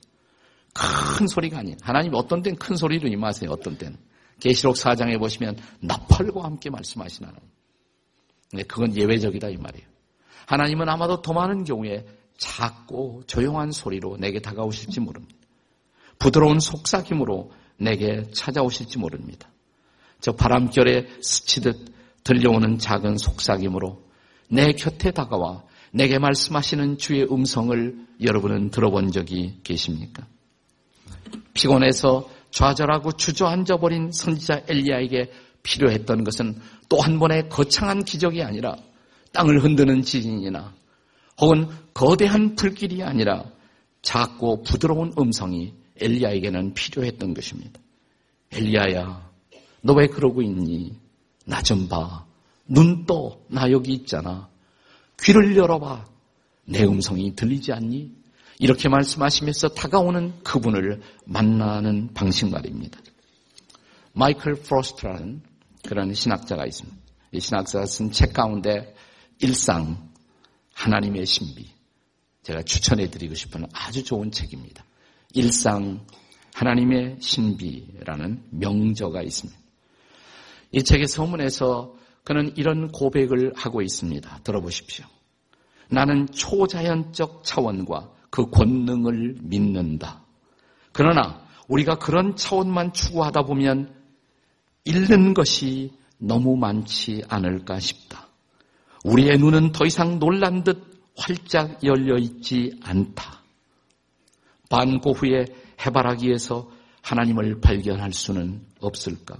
큰 0.73 1.27
소리가 1.27 1.59
아니에요. 1.59 1.77
하나님 1.81 2.13
어떤 2.13 2.41
때는 2.41 2.57
큰 2.57 2.75
소리로 2.75 3.07
임하세요. 3.07 3.49
어떤 3.49 3.77
때는. 3.77 3.97
계시록 4.39 4.75
4장에 4.75 5.19
보시면 5.19 5.57
나팔과 5.81 6.43
함께 6.43 6.69
말씀하시는 6.69 7.27
하나님. 7.27 7.49
근데 8.49 8.63
그건 8.63 8.95
예외적이다 8.95 9.49
이 9.49 9.57
말이에요. 9.57 9.87
하나님은 10.47 10.89
아마도 10.89 11.21
더 11.21 11.33
많은 11.33 11.63
경우에 11.63 12.05
작고 12.37 13.23
조용한 13.27 13.71
소리로 13.71 14.17
내게 14.17 14.39
다가오실지 14.39 15.01
모릅니다. 15.01 15.35
부드러운 16.17 16.59
속삭임으로 16.59 17.51
내게 17.77 18.23
찾아오실지 18.31 18.97
모릅니다. 18.97 19.49
저 20.21 20.31
바람결에 20.33 21.07
스치듯 21.21 21.93
들려오는 22.23 22.77
작은 22.77 23.17
속삭임으로 23.17 24.08
내 24.49 24.73
곁에 24.73 25.11
다가와 25.11 25.63
내게 25.91 26.19
말씀하시는 26.19 26.97
주의 26.97 27.23
음성을 27.23 28.07
여러분은 28.21 28.69
들어본 28.71 29.11
적이 29.11 29.59
계십니까? 29.63 30.25
피곤해서 31.53 32.29
좌절하고 32.51 33.13
주저앉아 33.13 33.77
버린 33.77 34.11
선지자 34.11 34.63
엘리야에게 34.67 35.31
필요했던 35.63 36.23
것은 36.23 36.59
또 36.89 36.97
한 37.01 37.19
번의 37.19 37.49
거창한 37.49 38.03
기적이 38.03 38.41
아니라 38.43 38.75
땅을 39.33 39.63
흔드는 39.63 40.01
지진이나 40.01 40.73
혹은 41.39 41.67
거대한 41.93 42.55
불길이 42.55 43.03
아니라 43.03 43.45
작고 44.01 44.63
부드러운 44.63 45.13
음성이 45.19 45.73
엘리야에게는 46.01 46.73
필요했던 46.73 47.33
것입니다. 47.33 47.79
엘리야야, 48.51 49.29
너 49.81 49.93
왜 49.93 50.07
그러고 50.07 50.41
있니? 50.41 50.93
나 51.45 51.61
좀 51.61 51.87
봐. 51.87 52.25
눈 52.69 53.05
떠. 53.05 53.39
나 53.49 53.71
여기 53.71 53.93
있잖아. 53.93 54.49
귀를 55.21 55.57
열어봐. 55.57 56.05
내 56.65 56.83
음성이 56.83 57.35
들리지 57.35 57.73
않니? 57.73 58.11
이렇게 58.59 58.89
말씀하시면서 58.89 59.69
다가오는 59.69 60.43
그분을 60.43 61.01
만나는 61.25 62.13
방식 62.13 62.49
말입니다. 62.49 62.99
마이클 64.13 64.55
프로스트라는 64.55 65.41
그런 65.87 66.13
신학자가 66.13 66.65
있습니다. 66.65 66.97
이 67.31 67.39
신학자가 67.39 67.85
쓴 67.85 68.11
책 68.11 68.33
가운데 68.33 68.93
일상 69.39 70.09
하나님의 70.73 71.25
신비 71.25 71.69
제가 72.43 72.63
추천해 72.63 73.09
드리고 73.09 73.35
싶은 73.35 73.65
아주 73.73 74.03
좋은 74.03 74.31
책입니다. 74.31 74.83
일상 75.33 76.05
하나님의 76.53 77.17
신비라는 77.21 78.43
명저가 78.49 79.21
있습니다. 79.21 79.59
이 80.71 80.83
책의 80.83 81.07
서문에서 81.07 81.95
그는 82.23 82.51
이런 82.55 82.91
고백을 82.91 83.53
하고 83.55 83.81
있습니다. 83.81 84.39
들어보십시오. 84.43 85.05
나는 85.89 86.27
초자연적 86.27 87.43
차원과 87.43 88.11
그 88.29 88.49
권능을 88.49 89.37
믿는다. 89.41 90.21
그러나 90.91 91.43
우리가 91.67 91.95
그런 91.95 92.35
차원만 92.35 92.93
추구하다 92.93 93.43
보면 93.43 93.93
잃는 94.85 95.33
것이 95.33 95.91
너무 96.17 96.57
많지 96.57 97.23
않을까 97.27 97.79
싶다. 97.79 98.27
우리의 99.03 99.37
눈은 99.37 99.71
더 99.71 99.85
이상 99.85 100.19
놀란 100.19 100.63
듯 100.63 100.89
활짝 101.15 101.83
열려 101.83 102.17
있지 102.17 102.77
않다. 102.83 103.43
반고 104.69 105.13
후에 105.13 105.45
해바라기에서 105.85 106.69
하나님을 107.01 107.61
발견할 107.61 108.13
수는 108.13 108.61
없을까? 108.79 109.37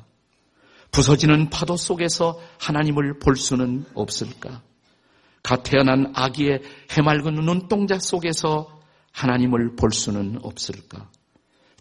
부서지는 0.91 1.49
파도 1.49 1.77
속에서 1.77 2.39
하나님을 2.59 3.19
볼 3.19 3.35
수는 3.35 3.85
없을까? 3.93 4.61
갓 5.43 5.63
태어난 5.63 6.11
아기의 6.15 6.61
해맑은 6.91 7.35
눈동자 7.35 7.97
속에서 7.99 8.79
하나님을 9.11 9.75
볼 9.75 9.91
수는 9.91 10.39
없을까? 10.41 11.09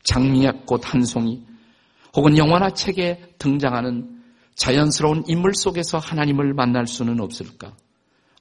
장미약 0.05 0.67
꽃 0.67 0.87
한 0.87 1.05
송이 1.05 1.45
혹은 2.17 2.39
영화나 2.39 2.71
책에 2.71 3.35
등장하는 3.39 4.23
자연스러운 4.55 5.25
인물 5.27 5.55
속에서 5.55 5.99
하나님을 5.99 6.55
만날 6.55 6.87
수는 6.87 7.21
없을까? 7.21 7.75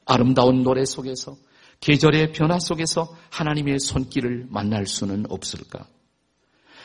아름다운 0.05 0.63
노래 0.63 0.85
속에서 0.85 1.35
계절의 1.79 2.31
변화 2.31 2.59
속에서 2.59 3.15
하나님의 3.29 3.79
손길을 3.79 4.47
만날 4.49 4.85
수는 4.85 5.25
없을까? 5.29 5.85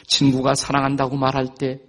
친구가 0.07 0.55
사랑한다고 0.55 1.17
말할 1.17 1.55
때 1.55 1.81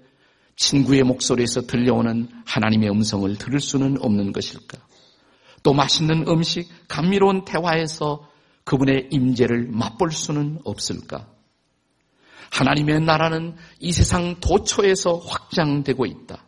친구의 0.55 1.03
목소리에서 1.03 1.61
들려오는 1.61 2.29
하나님의 2.45 2.89
음성을 2.89 3.35
들을 3.37 3.59
수는 3.59 3.97
없는 3.99 4.31
것일까? 4.31 4.77
또 5.63 5.73
맛있는 5.73 6.27
음식, 6.27 6.69
감미로운 6.87 7.45
대화에서 7.45 8.29
그분의 8.65 9.09
임재를 9.11 9.67
맛볼 9.69 10.11
수는 10.11 10.59
없을까? 10.63 11.27
하나님의 12.51 13.01
나라는 13.01 13.55
이 13.79 13.91
세상 13.91 14.35
도처에서 14.39 15.17
확장되고 15.17 16.05
있다. 16.05 16.45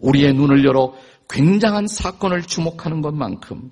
우리의 0.00 0.32
눈을 0.34 0.64
열어 0.64 0.94
굉장한 1.28 1.86
사건을 1.86 2.42
주목하는 2.42 3.02
것만큼 3.02 3.70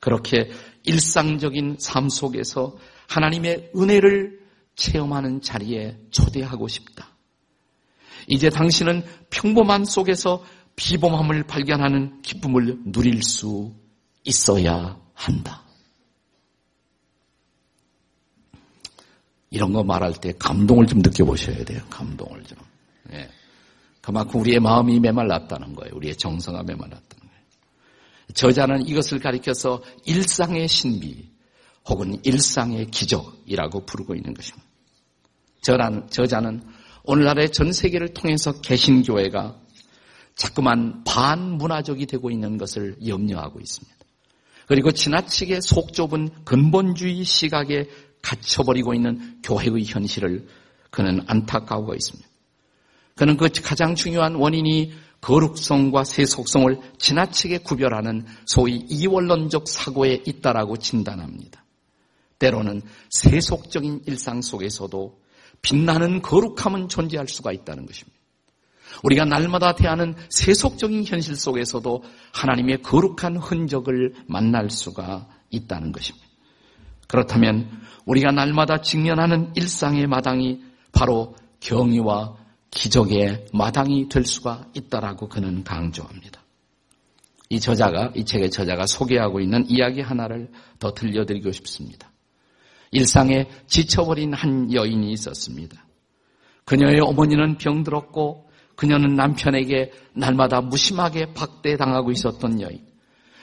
그렇게 0.00 0.50
일상적인 0.84 1.76
삶 1.80 2.08
속에서 2.08 2.76
하나님의 3.08 3.72
은혜를 3.76 4.40
체험하는 4.76 5.40
자리에 5.40 5.98
초대하고 6.10 6.68
싶다. 6.68 7.07
이제 8.28 8.50
당신은 8.50 9.04
평범함 9.30 9.84
속에서 9.84 10.44
비범함을 10.76 11.44
발견하는 11.44 12.22
기쁨을 12.22 12.92
누릴 12.92 13.22
수 13.22 13.74
있어야 14.24 15.00
한다. 15.14 15.64
이런 19.50 19.72
거 19.72 19.82
말할 19.82 20.12
때 20.14 20.32
감동을 20.38 20.86
좀 20.86 20.98
느껴보셔야 21.00 21.64
돼요. 21.64 21.80
감동을 21.88 22.44
좀. 22.44 22.58
예. 23.12 23.28
그만큼 24.02 24.40
우리의 24.40 24.60
마음이 24.60 25.00
메말랐다는 25.00 25.74
거예요. 25.74 25.96
우리의 25.96 26.16
정서가 26.16 26.62
메말랐다는 26.62 27.26
거예요. 27.26 27.42
저자는 28.34 28.86
이것을 28.86 29.20
가리켜서 29.20 29.82
일상의 30.04 30.68
신비 30.68 31.30
혹은 31.88 32.20
일상의 32.24 32.90
기적이라고 32.90 33.86
부르고 33.86 34.14
있는 34.14 34.34
것입니다. 34.34 34.68
저라는, 35.62 36.08
저자는 36.10 36.62
오늘날의 37.08 37.52
전 37.52 37.72
세계를 37.72 38.12
통해서 38.12 38.60
개신교회가 38.60 39.58
자꾸만 40.36 41.04
반문화적이 41.04 42.04
되고 42.04 42.30
있는 42.30 42.58
것을 42.58 42.96
염려하고 43.06 43.60
있습니다. 43.60 43.96
그리고 44.66 44.92
지나치게 44.92 45.62
속 45.62 45.94
좁은 45.94 46.28
근본주의 46.44 47.24
시각에 47.24 47.88
갇혀버리고 48.20 48.92
있는 48.92 49.38
교회의 49.42 49.84
현실을 49.86 50.46
그는 50.90 51.22
안타까워하고 51.26 51.94
있습니다. 51.94 52.28
그는 53.14 53.38
그 53.38 53.48
가장 53.62 53.94
중요한 53.94 54.34
원인이 54.34 54.92
거룩성과 55.22 56.04
세속성을 56.04 56.78
지나치게 56.98 57.58
구별하는 57.58 58.26
소위 58.44 58.84
이원론적 58.86 59.66
사고에 59.66 60.22
있다라고 60.26 60.76
진단합니다. 60.76 61.64
때로는 62.38 62.82
세속적인 63.08 64.02
일상 64.06 64.42
속에서도 64.42 65.27
빛나는 65.62 66.22
거룩함은 66.22 66.88
존재할 66.88 67.28
수가 67.28 67.52
있다는 67.52 67.86
것입니다. 67.86 68.18
우리가 69.02 69.24
날마다 69.24 69.74
대하는 69.74 70.14
세속적인 70.30 71.04
현실 71.04 71.36
속에서도 71.36 72.02
하나님의 72.32 72.82
거룩한 72.82 73.36
흔적을 73.36 74.14
만날 74.26 74.70
수가 74.70 75.28
있다는 75.50 75.92
것입니다. 75.92 76.26
그렇다면 77.06 77.70
우리가 78.06 78.32
날마다 78.32 78.80
직면하는 78.80 79.52
일상의 79.54 80.06
마당이 80.06 80.62
바로 80.92 81.34
경의와 81.60 82.36
기적의 82.70 83.46
마당이 83.52 84.08
될 84.08 84.24
수가 84.24 84.66
있다라고 84.74 85.28
그는 85.28 85.64
강조합니다. 85.64 86.42
이 87.50 87.60
저자가 87.60 88.12
이 88.14 88.24
책의 88.24 88.50
저자가 88.50 88.86
소개하고 88.86 89.40
있는 89.40 89.64
이야기 89.68 90.00
하나를 90.02 90.50
더 90.78 90.92
들려드리고 90.92 91.50
싶습니다. 91.52 92.10
일상에 92.90 93.48
지쳐버린 93.66 94.34
한 94.34 94.72
여인이 94.72 95.12
있었습니다. 95.12 95.84
그녀의 96.64 97.00
어머니는 97.00 97.58
병들었고 97.58 98.48
그녀는 98.76 99.16
남편에게 99.16 99.92
날마다 100.14 100.60
무심하게 100.60 101.32
박대당하고 101.34 102.12
있었던 102.12 102.60
여인. 102.60 102.86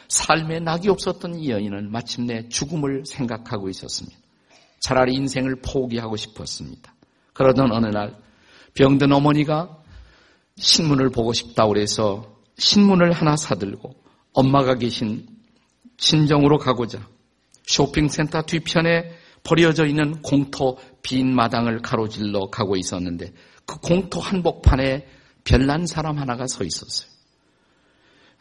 삶에 0.08 0.60
낙이 0.60 0.90
없었던 0.90 1.36
이 1.36 1.50
여인은 1.50 1.92
마침내 1.92 2.48
죽음을 2.50 3.04
생각하고 3.06 3.70
있었습니다. 3.70 4.18
차라리 4.80 5.16
인생을 5.16 5.62
포기하고 5.62 6.16
싶었습니다. 6.16 6.94
그러던 7.34 7.72
어느 7.72 7.88
날 7.88 8.16
병든 8.76 9.12
어머니가 9.12 9.78
신문을 10.58 11.10
보고 11.10 11.34
싶다고 11.34 11.74
그래서 11.74 12.38
신문을 12.58 13.12
하나 13.12 13.36
사들고 13.36 13.96
엄마가 14.34 14.76
계신 14.76 15.28
친정으로 15.98 16.60
가고자 16.60 17.00
쇼핑센터 17.66 18.44
뒤편에 18.44 19.12
버려져 19.46 19.86
있는 19.86 20.22
공터 20.22 20.76
빈 21.02 21.34
마당을 21.34 21.82
가로질러 21.82 22.48
가고 22.50 22.76
있었는데 22.76 23.32
그 23.66 23.80
공터 23.80 24.20
한복판에 24.20 25.08
별난 25.46 25.86
사람 25.86 26.18
하나가 26.18 26.48
서 26.48 26.64
있었어요. 26.66 27.10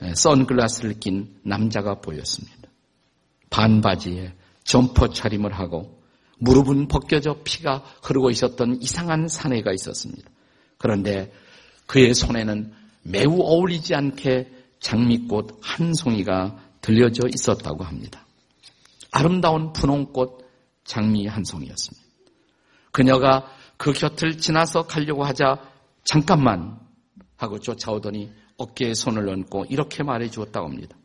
네, 0.01 0.14
선글라스를 0.14 0.99
낀 0.99 1.37
남자가 1.43 2.01
보였습니다. 2.01 2.69
반바지에 3.51 4.33
점퍼 4.64 5.11
차림을 5.11 5.53
하고 5.53 6.03
무릎은 6.38 6.88
벗겨져 6.88 7.37
피가 7.45 7.85
흐르고 8.03 8.31
있었던 8.31 8.81
이상한 8.83 9.29
사내가 9.29 9.73
있었습니다. 9.73 10.29
그런데 10.79 11.33
그의 11.87 12.14
손에는 12.14 12.73
매우 13.03 13.40
어울리지 13.40 13.95
않게 13.95 14.51
장미꽃 14.81 15.59
한 15.61 15.93
송이가 15.93 16.59
들려져 16.81 17.29
있었다고 17.29 17.85
합니다. 17.85 18.27
아름다운 19.11 19.73
분홍꽃 19.73 20.43
장미 20.85 21.27
한 21.27 21.44
송이였습니다. 21.44 22.07
그녀가 22.92 23.47
그 23.77 23.92
곁을 23.92 24.38
지나서 24.38 24.87
가려고 24.87 25.25
하자 25.25 25.70
잠깐만 26.05 26.79
하고 27.37 27.59
쫓아오더니 27.59 28.33
어깨에 28.57 28.94
손을 28.94 29.29
얹고 29.29 29.66
이렇게 29.68 30.03
말해 30.03 30.31
주었다고 30.31 30.68
합니다. 30.68 30.97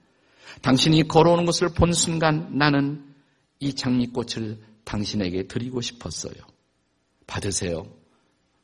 당신이 0.62 1.08
걸어오는 1.08 1.46
것을 1.46 1.70
본 1.70 1.94
순간 1.94 2.58
나는 2.58 3.14
이 3.60 3.74
장미꽃을 3.74 4.60
당신에게 4.84 5.48
드리고 5.48 5.82
싶었어요. 5.82 6.34
받으세요. 7.28 7.86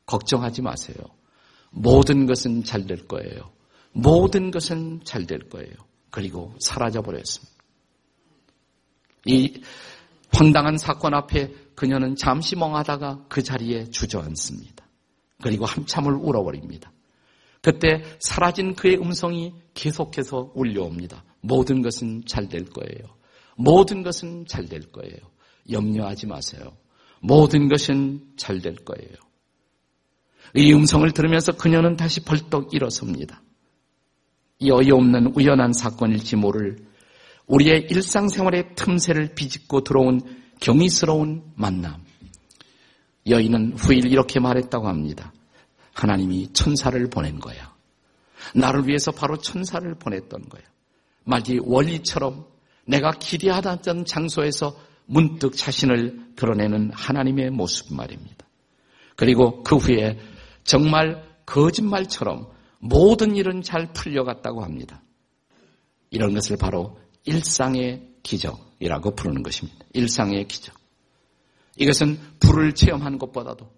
걱정하지 0.05 0.61
마세요. 0.61 0.97
모든 1.71 2.25
것은 2.25 2.63
잘 2.63 2.85
될 2.85 3.07
거예요. 3.07 3.51
모든 3.91 4.51
것은 4.51 5.01
잘 5.03 5.25
될 5.25 5.49
거예요. 5.49 5.73
그리고 6.09 6.55
사라져 6.59 7.01
버렸습니다. 7.01 7.53
이 9.25 9.61
황당한 10.35 10.77
사건 10.77 11.13
앞에 11.13 11.53
그녀는 11.75 12.15
잠시 12.17 12.57
멍하다가 12.57 13.25
그 13.29 13.41
자리에 13.41 13.85
주저앉습니다. 13.85 14.85
그리고 15.41 15.65
한참을 15.65 16.13
울어버립니다. 16.13 16.91
그때 17.61 18.03
사라진 18.19 18.75
그의 18.75 18.97
음성이 18.97 19.53
계속해서 19.73 20.51
울려옵니다. 20.53 21.23
모든 21.41 21.81
것은 21.81 22.23
잘 22.25 22.49
될 22.49 22.65
거예요. 22.65 23.15
모든 23.55 24.03
것은 24.03 24.45
잘 24.47 24.67
될 24.67 24.91
거예요. 24.91 25.17
염려하지 25.71 26.27
마세요. 26.27 26.75
모든 27.21 27.69
것은 27.69 28.21
잘 28.37 28.59
될 28.61 28.75
거예요. 28.75 29.15
이 30.55 30.73
음성을 30.73 31.09
들으면서 31.11 31.53
그녀는 31.53 31.95
다시 31.95 32.23
벌떡 32.23 32.73
일어섭니다. 32.73 33.41
이 34.59 34.69
어이없는 34.69 35.33
우연한 35.35 35.73
사건일지 35.73 36.35
모를 36.35 36.85
우리의 37.47 37.87
일상생활의 37.89 38.75
틈새를 38.75 39.35
비집고 39.35 39.81
들어온 39.83 40.21
경이스러운 40.59 41.43
만남. 41.55 42.03
여인은 43.27 43.73
후일 43.77 44.11
이렇게 44.11 44.39
말했다고 44.39 44.87
합니다. 44.87 45.33
하나님이 45.93 46.53
천사를 46.53 47.09
보낸 47.09 47.39
거야. 47.39 47.73
나를 48.53 48.87
위해서 48.87 49.11
바로 49.11 49.37
천사를 49.37 49.93
보냈던 49.95 50.49
거야. 50.49 50.63
마치 51.23 51.59
원리처럼 51.61 52.45
내가 52.85 53.11
기대하던 53.11 54.05
장소에서 54.05 54.77
문득 55.07 55.55
자신을 55.55 56.33
드러내는 56.35 56.91
하나님의 56.93 57.51
모습 57.51 57.93
말입니다. 57.93 58.45
그리고 59.15 59.63
그 59.63 59.77
후에 59.77 60.19
정말 60.63 61.23
거짓말처럼 61.45 62.47
모든 62.79 63.35
일은 63.35 63.61
잘 63.61 63.93
풀려갔다고 63.93 64.63
합니다. 64.63 65.01
이런 66.09 66.33
것을 66.33 66.57
바로 66.57 66.99
일상의 67.25 68.07
기적이라고 68.23 69.15
부르는 69.15 69.43
것입니다. 69.43 69.85
일상의 69.93 70.47
기적. 70.47 70.75
이것은 71.77 72.17
불을 72.39 72.73
체험한 72.73 73.17
것보다도 73.19 73.69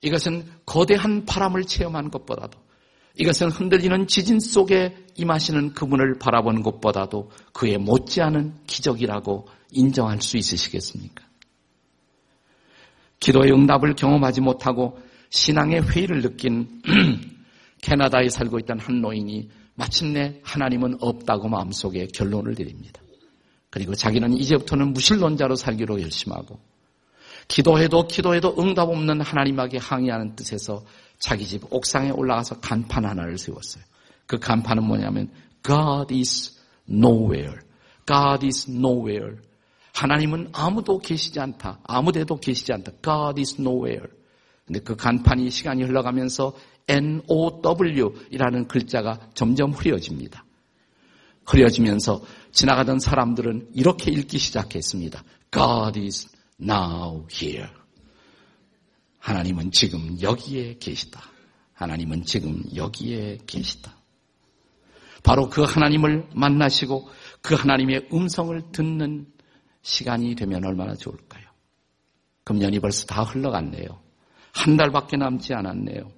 이것은 0.00 0.44
거대한 0.66 1.24
바람을 1.24 1.64
체험한 1.64 2.10
것보다도 2.10 2.58
이것은 3.16 3.50
흔들리는 3.50 4.06
지진 4.06 4.38
속에 4.38 4.96
임하시는 5.16 5.74
그분을 5.74 6.18
바라본 6.18 6.62
것보다도 6.62 7.30
그에 7.52 7.76
못지않은 7.76 8.54
기적이라고 8.66 9.48
인정할 9.72 10.20
수 10.22 10.36
있으시겠습니까? 10.36 11.24
기도의 13.18 13.52
응답을 13.52 13.94
경험하지 13.94 14.40
못하고 14.40 14.98
신앙의 15.30 15.82
회의를 15.82 16.22
느낀 16.22 16.80
캐나다에 17.82 18.28
살고 18.28 18.60
있던 18.60 18.78
한 18.78 19.00
노인이 19.00 19.50
마침내 19.78 20.40
하나님은 20.42 20.98
없다고 21.00 21.48
마음속에 21.48 22.08
결론을 22.08 22.56
내립니다. 22.58 23.00
그리고 23.70 23.94
자기는 23.94 24.32
이제부터는 24.32 24.92
무신론자로 24.92 25.54
살기로 25.54 25.96
결심하고 25.96 26.58
기도해도 27.46 28.08
기도해도 28.08 28.56
응답 28.58 28.88
없는 28.88 29.20
하나님에게 29.20 29.78
항의하는 29.78 30.34
뜻에서 30.34 30.84
자기 31.20 31.46
집 31.46 31.62
옥상에 31.72 32.10
올라가서 32.10 32.58
간판 32.58 33.04
하나를 33.04 33.38
세웠어요. 33.38 33.84
그 34.26 34.38
간판은 34.38 34.82
뭐냐면 34.82 35.30
God 35.64 36.12
is 36.12 36.58
nowhere. 36.90 37.58
God 38.04 38.44
is 38.44 38.68
nowhere. 38.68 39.36
하나님은 39.94 40.50
아무도 40.52 40.98
계시지 40.98 41.38
않다. 41.38 41.78
아무데도 41.84 42.40
계시지 42.40 42.72
않다. 42.72 42.92
God 43.02 43.40
is 43.40 43.60
nowhere. 43.60 44.08
근데 44.66 44.80
그 44.80 44.96
간판이 44.96 45.50
시간이 45.50 45.84
흘러가면서 45.84 46.52
N-O-W이라는 46.88 48.68
글자가 48.68 49.20
점점 49.34 49.72
흐려집니다. 49.72 50.44
흐려지면서 51.46 52.22
지나가던 52.52 52.98
사람들은 52.98 53.70
이렇게 53.74 54.10
읽기 54.10 54.38
시작했습니다. 54.38 55.22
God 55.50 56.00
is 56.00 56.28
now 56.60 57.26
here. 57.32 57.68
하나님은 59.18 59.70
지금 59.72 60.20
여기에 60.20 60.78
계시다. 60.78 61.22
하나님은 61.74 62.24
지금 62.24 62.62
여기에 62.74 63.38
계시다. 63.46 63.96
바로 65.22 65.48
그 65.48 65.62
하나님을 65.62 66.28
만나시고 66.34 67.08
그 67.42 67.54
하나님의 67.54 68.08
음성을 68.12 68.60
듣는 68.72 69.26
시간이 69.82 70.34
되면 70.34 70.64
얼마나 70.64 70.94
좋을까요? 70.94 71.44
금년이 72.44 72.80
벌써 72.80 73.06
다 73.06 73.22
흘러갔네요. 73.22 73.86
한 74.52 74.76
달밖에 74.76 75.16
남지 75.16 75.54
않았네요. 75.54 76.17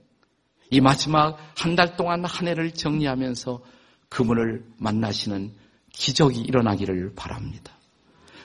이 0.70 0.80
마지막 0.80 1.38
한 1.56 1.76
달 1.76 1.96
동안 1.96 2.24
한 2.24 2.48
해를 2.48 2.72
정리하면서 2.72 3.62
그분을 4.08 4.64
만나시는 4.78 5.52
기적이 5.92 6.40
일어나기를 6.40 7.14
바랍니다. 7.14 7.72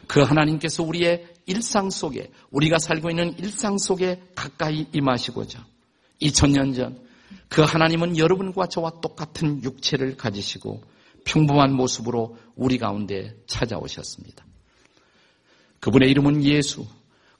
그 0.08 0.22
하나님께서 0.22 0.84
우리의 0.84 1.28
일상 1.46 1.90
속에 1.90 2.32
우리가 2.52 2.78
살고 2.80 3.10
있는 3.10 3.38
일상 3.38 3.78
속에 3.78 4.22
가까이 4.36 4.88
임하시고자 4.92 5.66
2000년 6.22 6.76
전 6.76 7.06
그 7.50 7.62
하나님은 7.62 8.18
여러분과 8.18 8.68
저와 8.68 9.02
똑같은 9.02 9.64
육체를 9.64 10.18
가지시고 10.18 10.84
평범한 11.24 11.74
모습으로 11.74 12.38
우리 12.56 12.78
가운데 12.78 13.36
찾아오셨습니다. 13.48 14.46
그분의 15.80 16.10
이름은 16.12 16.44
예수, 16.44 16.86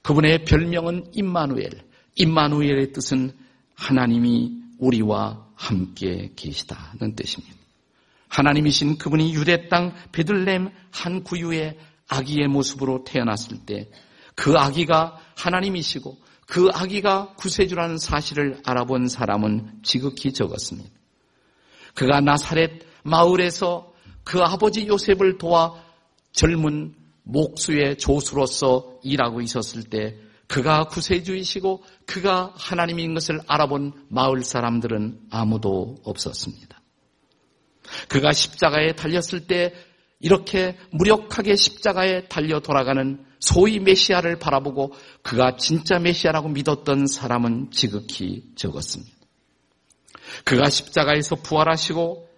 그분의 0.02 0.44
별명은 0.44 1.10
임마누엘. 1.12 1.70
임마누엘의 2.14 2.92
뜻은 2.92 3.32
하나님이 3.74 4.62
우리와 4.78 5.46
함께 5.54 6.32
계시다는 6.36 7.14
뜻입니다. 7.14 7.56
하나님이신 8.28 8.98
그분이 8.98 9.34
유대 9.34 9.68
땅 9.68 9.94
베들렘 10.12 10.70
한 10.90 11.22
구유의 11.22 11.78
아기의 12.08 12.48
모습으로 12.48 13.04
태어났을 13.04 13.58
때 13.66 13.88
그 14.36 14.52
아기가 14.56 15.18
하나님이시고 15.34 16.16
그 16.46 16.68
아기가 16.72 17.34
구세주라는 17.34 17.98
사실을 17.98 18.60
알아본 18.64 19.08
사람은 19.08 19.80
지극히 19.82 20.32
적었습니다. 20.32 20.88
그가 21.94 22.20
나사렛 22.20 22.82
마을에서 23.02 23.92
그 24.22 24.40
아버지 24.42 24.86
요셉을 24.86 25.38
도와 25.38 25.82
젊은 26.32 26.94
목수의 27.24 27.96
조수로서 27.98 29.00
일하고 29.02 29.40
있었을 29.40 29.84
때 29.84 30.16
그가 30.46 30.84
구세주이시고 30.84 31.84
그가 32.06 32.52
하나님인 32.56 33.14
것을 33.14 33.40
알아본 33.46 34.06
마을 34.08 34.42
사람들은 34.42 35.28
아무도 35.30 35.96
없었습니다. 36.04 36.80
그가 38.08 38.32
십자가에 38.32 38.94
달렸을 38.94 39.46
때 39.46 39.74
이렇게 40.20 40.78
무력하게 40.90 41.56
십자가에 41.56 42.28
달려 42.28 42.60
돌아가는 42.60 43.24
소위 43.38 43.78
메시아를 43.80 44.38
바라보고 44.38 44.94
그가 45.22 45.56
진짜 45.56 45.98
메시아라고 45.98 46.48
믿었던 46.48 47.06
사람은 47.06 47.70
지극히 47.70 48.44
적었습니다. 48.56 49.14
그가 50.44 50.70
십자가에서 50.70 51.36
부활하시고 51.36 52.28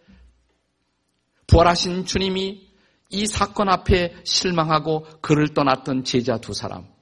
부활하신 1.47 2.05
주님이 2.05 2.69
이 3.11 3.27
사건 3.27 3.71
앞에 3.71 4.17
실망하고 4.25 5.07
그를 5.23 5.55
떠났던 5.55 6.05
제자 6.05 6.39
두 6.39 6.53
사람. 6.53 6.98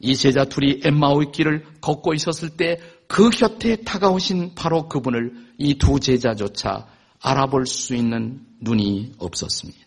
이 0.00 0.16
제자 0.16 0.44
둘이 0.44 0.80
엠마오의 0.84 1.32
길을 1.32 1.64
걷고 1.80 2.14
있었을 2.14 2.56
때 2.56 2.78
그 3.06 3.30
곁에 3.30 3.76
다가오신 3.76 4.54
바로 4.54 4.88
그분을 4.88 5.32
이 5.58 5.78
두 5.78 6.00
제자조차 6.00 6.86
알아볼 7.20 7.66
수 7.66 7.94
있는 7.94 8.44
눈이 8.60 9.12
없었습니다. 9.18 9.80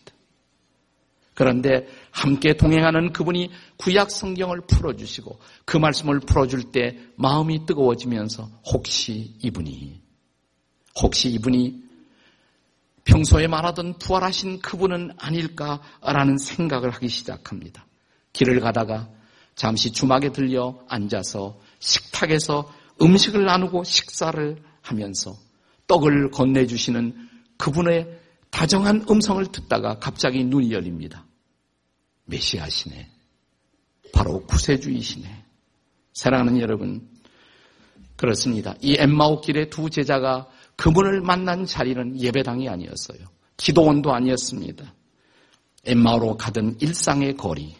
그런데 1.34 1.86
함께 2.10 2.56
동행하는 2.56 3.12
그분이 3.12 3.50
구약 3.76 4.10
성경을 4.10 4.62
풀어주시고 4.66 5.38
그 5.64 5.76
말씀을 5.76 6.20
풀어줄 6.20 6.72
때 6.72 6.98
마음이 7.16 7.64
뜨거워지면서 7.66 8.48
혹시 8.72 9.34
이분이, 9.40 10.00
혹시 11.00 11.28
이분이 11.28 11.84
평소에 13.04 13.46
말하던 13.46 13.98
부활하신 13.98 14.60
그분은 14.60 15.12
아닐까라는 15.16 16.38
생각을 16.38 16.90
하기 16.90 17.08
시작합니다. 17.08 17.86
길을 18.32 18.60
가다가 18.60 19.08
잠시 19.58 19.90
주막에 19.90 20.30
들려 20.30 20.78
앉아서 20.88 21.58
식탁에서 21.80 22.72
음식을 23.02 23.44
나누고 23.44 23.82
식사를 23.82 24.62
하면서 24.82 25.36
떡을 25.88 26.30
건네주시는 26.30 27.28
그분의 27.56 28.20
다정한 28.50 29.04
음성을 29.10 29.44
듣다가 29.46 29.98
갑자기 29.98 30.44
눈이 30.44 30.70
열립니다. 30.70 31.26
메시아시네. 32.26 33.10
바로 34.12 34.46
구세주이시네. 34.46 35.44
사랑하는 36.12 36.60
여러분, 36.60 37.08
그렇습니다. 38.14 38.76
이 38.80 38.94
엠마오 38.96 39.40
길의 39.40 39.70
두 39.70 39.90
제자가 39.90 40.48
그분을 40.76 41.20
만난 41.20 41.66
자리는 41.66 42.20
예배당이 42.20 42.68
아니었어요. 42.68 43.26
기도원도 43.56 44.14
아니었습니다. 44.14 44.94
엠마오로 45.84 46.36
가던 46.36 46.76
일상의 46.80 47.36
거리, 47.36 47.74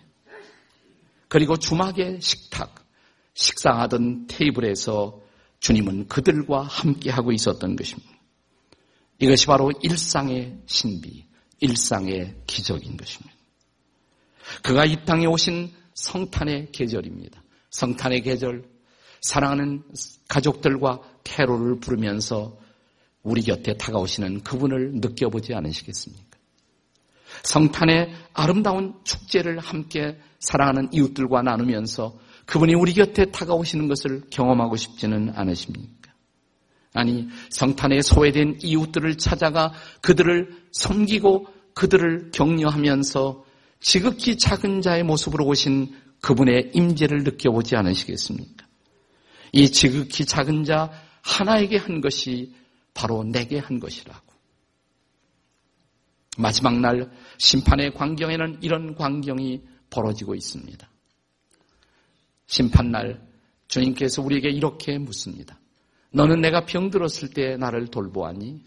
그리고 1.28 1.56
주막의 1.56 2.20
식탁, 2.20 2.74
식사하던 3.34 4.26
테이블에서 4.26 5.20
주님은 5.60 6.08
그들과 6.08 6.62
함께하고 6.62 7.32
있었던 7.32 7.76
것입니다. 7.76 8.10
이것이 9.20 9.46
바로 9.46 9.70
일상의 9.82 10.58
신비, 10.66 11.26
일상의 11.60 12.36
기적인 12.46 12.96
것입니다. 12.96 13.36
그가 14.62 14.84
이 14.84 15.04
땅에 15.04 15.26
오신 15.26 15.72
성탄의 15.94 16.70
계절입니다. 16.72 17.42
성탄의 17.70 18.22
계절, 18.22 18.64
사랑하는 19.20 19.82
가족들과 20.28 21.00
캐롤을 21.24 21.80
부르면서 21.80 22.56
우리 23.22 23.42
곁에 23.42 23.74
다가오시는 23.74 24.42
그분을 24.42 24.92
느껴보지 24.94 25.52
않으시겠습니까? 25.54 26.27
성탄의 27.42 28.12
아름다운 28.32 28.94
축제를 29.04 29.58
함께 29.58 30.18
사랑하는 30.40 30.88
이웃들과 30.92 31.42
나누면서 31.42 32.18
그분이 32.46 32.74
우리 32.74 32.94
곁에 32.94 33.26
다가오시는 33.26 33.88
것을 33.88 34.22
경험하고 34.30 34.76
싶지는 34.76 35.32
않으십니까? 35.34 36.12
아니, 36.94 37.28
성탄에 37.50 38.00
소외된 38.00 38.58
이웃들을 38.62 39.18
찾아가 39.18 39.72
그들을 40.00 40.50
섬기고 40.72 41.46
그들을 41.74 42.30
격려하면서 42.32 43.44
지극히 43.80 44.36
작은 44.36 44.80
자의 44.80 45.04
모습으로 45.04 45.46
오신 45.46 45.94
그분의 46.20 46.72
임재를 46.74 47.22
느껴보지 47.24 47.76
않으시겠습니까? 47.76 48.66
이 49.52 49.70
지극히 49.70 50.24
작은 50.24 50.64
자 50.64 50.90
하나에게 51.22 51.76
한 51.76 52.00
것이 52.00 52.54
바로 52.94 53.22
내게 53.22 53.58
한 53.58 53.78
것이라고. 53.78 54.27
마지막 56.38 56.78
날 56.78 57.10
심판의 57.38 57.92
광경에는 57.94 58.58
이런 58.62 58.94
광경이 58.94 59.60
벌어지고 59.90 60.34
있습니다. 60.36 60.88
심판날 62.46 63.20
주님께서 63.66 64.22
우리에게 64.22 64.48
이렇게 64.48 64.98
묻습니다. 64.98 65.58
너는 66.10 66.40
내가 66.40 66.64
병들었을 66.64 67.30
때 67.34 67.56
나를 67.56 67.88
돌보았니? 67.88 68.62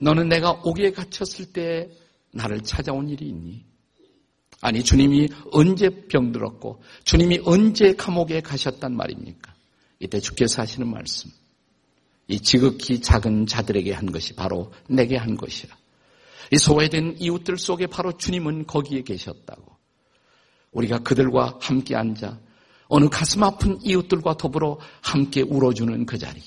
너는 0.00 0.28
내가 0.28 0.50
옥에 0.64 0.90
갇혔을 0.90 1.52
때 1.52 1.88
나를 2.32 2.62
찾아온 2.62 3.08
일이 3.08 3.28
있니? 3.28 3.64
아니, 4.60 4.82
주님이 4.82 5.28
언제 5.52 5.88
병들었고, 6.08 6.82
주님이 7.04 7.42
언제 7.44 7.94
감옥에 7.94 8.40
가셨단 8.40 8.94
말입니까? 8.96 9.54
이때 10.00 10.18
주께서 10.18 10.62
하시는 10.62 10.88
말씀. 10.88 11.30
이 12.28 12.40
지극히 12.40 13.00
작은 13.00 13.46
자들에게 13.46 13.92
한 13.92 14.10
것이 14.10 14.34
바로 14.34 14.72
내게 14.88 15.16
한 15.16 15.36
것이라. 15.36 15.76
이 16.52 16.58
소외된 16.58 17.16
이웃들 17.18 17.58
속에 17.58 17.86
바로 17.86 18.16
주님은 18.16 18.66
거기에 18.66 19.02
계셨다고. 19.02 19.76
우리가 20.72 20.98
그들과 20.98 21.58
함께 21.60 21.96
앉아 21.96 22.38
어느 22.88 23.08
가슴 23.08 23.42
아픈 23.42 23.78
이웃들과 23.82 24.36
더불어 24.36 24.78
함께 25.00 25.42
울어주는 25.42 26.06
그 26.06 26.18
자리, 26.18 26.40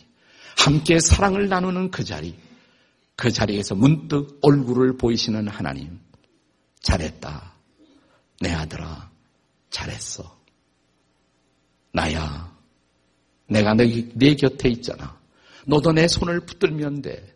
함께 0.57 0.99
사랑을 0.99 1.49
나누는 1.49 1.91
그 1.91 2.03
자리, 2.03 2.37
그 3.15 3.31
자리에서 3.31 3.75
문득 3.75 4.39
얼굴을 4.41 4.97
보이시는 4.97 5.47
하나님, 5.47 5.99
잘했다. 6.81 7.53
내 8.39 8.53
아들아, 8.53 9.09
잘했어. 9.69 10.39
나야, 11.91 12.55
내가 13.47 13.73
내, 13.73 14.07
내 14.13 14.35
곁에 14.35 14.69
있잖아. 14.69 15.19
너도 15.65 15.91
내 15.91 16.07
손을 16.07 16.39
붙들면 16.41 17.01
돼. 17.01 17.35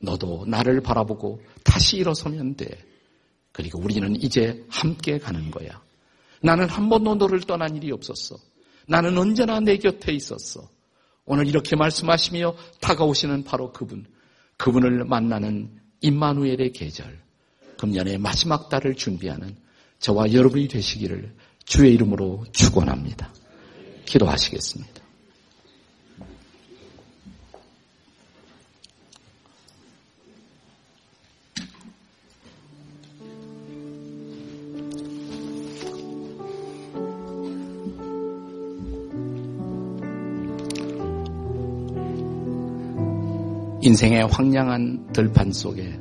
너도 0.00 0.44
나를 0.46 0.80
바라보고 0.80 1.42
다시 1.62 1.98
일어서면 1.98 2.56
돼. 2.56 2.66
그리고 3.52 3.80
우리는 3.80 4.16
이제 4.16 4.64
함께 4.68 5.18
가는 5.18 5.50
거야. 5.50 5.82
나는 6.42 6.68
한 6.68 6.88
번도 6.88 7.16
너를 7.16 7.40
떠난 7.40 7.76
일이 7.76 7.92
없었어. 7.92 8.36
나는 8.86 9.16
언제나 9.18 9.60
내 9.60 9.76
곁에 9.76 10.12
있었어. 10.12 10.68
오늘 11.26 11.46
이렇게 11.46 11.76
말씀하시며 11.76 12.56
다가오시는 12.80 13.44
바로 13.44 13.72
그분, 13.72 14.06
그분을 14.56 15.04
만나는 15.04 15.78
임마누엘의 16.00 16.72
계절, 16.72 17.20
금년의 17.78 18.18
마지막 18.18 18.68
달을 18.68 18.94
준비하는 18.94 19.56
저와 20.00 20.32
여러분이 20.32 20.68
되시기를 20.68 21.34
주의 21.64 21.94
이름으로 21.94 22.46
축원합니다. 22.52 23.32
기도하시겠습니다. 24.06 24.99
인생의 43.82 44.26
황량한 44.26 45.12
들판 45.12 45.52
속에 45.52 45.98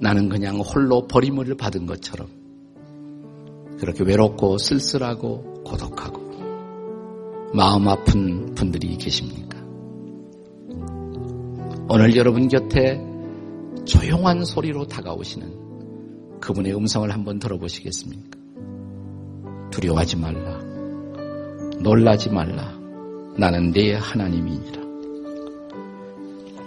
나는 0.00 0.28
그냥 0.28 0.58
홀로 0.58 1.06
버림을 1.06 1.56
받은 1.56 1.86
것처럼 1.86 2.28
그렇게 3.78 4.02
외롭고 4.02 4.58
쓸쓸하고 4.58 5.62
고독하고 5.64 6.28
마음 7.54 7.86
아픈 7.86 8.54
분들이 8.54 8.96
계십니까? 8.96 9.56
오늘 11.88 12.16
여러분 12.16 12.48
곁에 12.48 13.00
조용한 13.84 14.44
소리로 14.44 14.86
다가오시는 14.86 16.40
그분의 16.40 16.74
음성을 16.74 17.08
한번 17.10 17.38
들어보시겠습니까? 17.38 18.38
두려워하지 19.70 20.16
말라. 20.16 20.58
놀라지 21.80 22.30
말라. 22.30 22.76
나는 23.36 23.70
네 23.70 23.94
하나님이니라. 23.94 24.87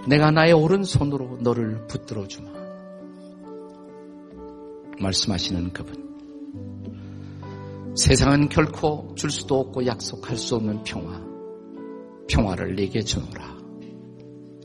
내가 0.08 0.32
나의 0.32 0.54
오른손으로 0.54 1.38
너를 1.42 1.86
붙들어 1.88 2.28
주마. 2.28 2.50
말씀하시는 5.00 5.74
그분. 5.74 6.12
세상은 7.96 8.50
결코 8.50 9.14
줄 9.16 9.30
수도 9.30 9.60
없고 9.60 9.86
약속할 9.86 10.38
수 10.38 10.56
없는 10.56 10.84
평화. 10.84 11.22
평화를 12.28 12.76
내게 12.76 13.02
주노라. 13.02 13.58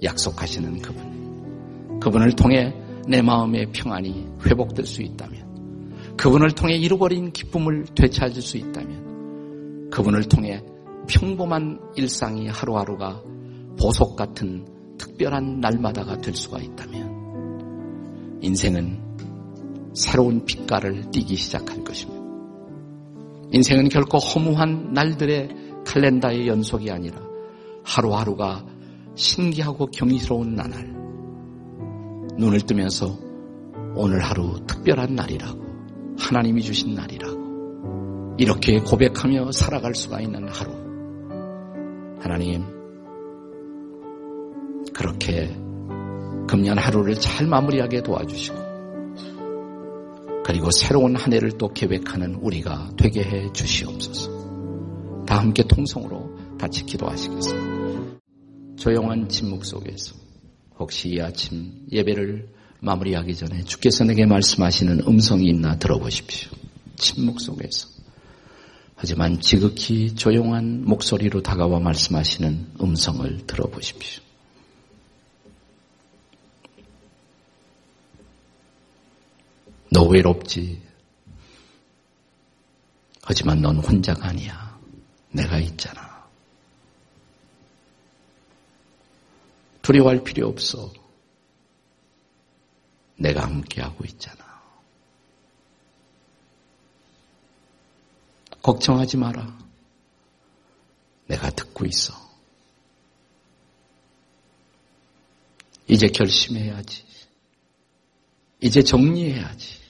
약속하시는 0.02 0.80
그분. 0.80 2.00
그분을 2.00 2.32
통해 2.32 2.74
내 3.08 3.22
마음의 3.22 3.72
평안이 3.72 4.26
회복될 4.44 4.86
수 4.86 5.02
있다면, 5.02 6.16
그분을 6.16 6.52
통해 6.52 6.76
잃어버린 6.76 7.32
기쁨을 7.32 7.86
되찾을 7.94 8.40
수 8.42 8.56
있다면, 8.56 9.90
그분을 9.90 10.24
통해 10.24 10.62
평범한 11.08 11.80
일상이 11.96 12.48
하루하루가 12.48 13.22
보석 13.78 14.16
같은 14.16 14.75
특별한 14.98 15.60
날마다가 15.60 16.18
될 16.18 16.34
수가 16.34 16.58
있다면 16.60 18.38
인생은 18.42 19.06
새로운 19.94 20.44
빛깔을 20.44 21.10
띠기 21.10 21.36
시작할 21.36 21.82
것입니다. 21.82 22.22
인생은 23.52 23.88
결코 23.88 24.18
허무한 24.18 24.92
날들의 24.92 25.48
칼렌다의 25.86 26.48
연속이 26.48 26.90
아니라 26.90 27.20
하루하루가 27.84 28.64
신기하고 29.14 29.86
경이스러운 29.86 30.54
나날. 30.54 30.94
눈을 32.36 32.60
뜨면서 32.60 33.18
오늘 33.94 34.20
하루 34.22 34.60
특별한 34.66 35.14
날이라고 35.14 35.64
하나님이 36.18 36.60
주신 36.60 36.94
날이라고 36.94 38.36
이렇게 38.38 38.78
고백하며 38.80 39.52
살아갈 39.52 39.94
수가 39.94 40.20
있는 40.20 40.46
하루. 40.48 40.72
하나님, 42.20 42.75
그렇게 44.96 45.54
금년 46.48 46.78
하루를 46.78 47.16
잘 47.16 47.46
마무리하게 47.46 48.02
도와주시고 48.02 48.56
그리고 50.42 50.70
새로운 50.70 51.16
한 51.16 51.32
해를 51.32 51.52
또 51.58 51.68
계획하는 51.68 52.36
우리가 52.36 52.92
되게 52.96 53.22
해 53.22 53.52
주시옵소서. 53.52 55.26
다 55.26 55.38
함께 55.38 55.62
통성으로 55.64 56.56
같이 56.58 56.86
기도하시겠습니다. 56.86 58.20
조용한 58.76 59.28
침묵 59.28 59.66
속에서 59.66 60.14
혹시 60.78 61.10
이 61.10 61.20
아침 61.20 61.86
예배를 61.92 62.48
마무리하기 62.80 63.34
전에 63.34 63.64
주께서 63.64 64.04
내게 64.04 64.24
말씀하시는 64.24 65.00
음성이 65.06 65.48
있나 65.48 65.76
들어보십시오. 65.78 66.52
침묵 66.96 67.40
속에서. 67.40 67.88
하지만 68.94 69.40
지극히 69.40 70.14
조용한 70.14 70.84
목소리로 70.86 71.42
다가와 71.42 71.80
말씀하시는 71.80 72.74
음성을 72.80 73.46
들어보십시오. 73.46 74.25
너 79.96 80.02
외롭지. 80.02 80.82
하지만 83.22 83.62
넌 83.62 83.78
혼자가 83.78 84.28
아니야. 84.28 84.78
내가 85.30 85.58
있잖아. 85.58 86.28
두려워할 89.80 90.22
필요 90.22 90.48
없어. 90.48 90.92
내가 93.16 93.44
함께하고 93.44 94.04
있잖아. 94.04 94.44
걱정하지 98.60 99.16
마라. 99.16 99.58
내가 101.26 101.48
듣고 101.48 101.86
있어. 101.86 102.12
이제 105.88 106.06
결심해야지. 106.08 107.02
이제 108.60 108.82
정리해야지. 108.82 109.85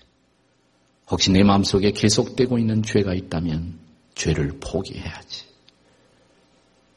혹시 1.09 1.31
내 1.31 1.43
마음속에 1.43 1.93
계속되고 1.93 2.59
있는 2.59 2.83
죄가 2.83 3.15
있다면 3.15 3.79
죄를 4.15 4.59
포기해야지. 4.61 5.47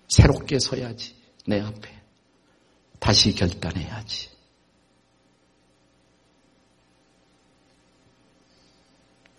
새롭게 0.08 0.60
서야지. 0.60 1.15
내 1.45 1.60
앞에. 1.60 2.00
다시 3.00 3.34
결단해야지. 3.34 4.30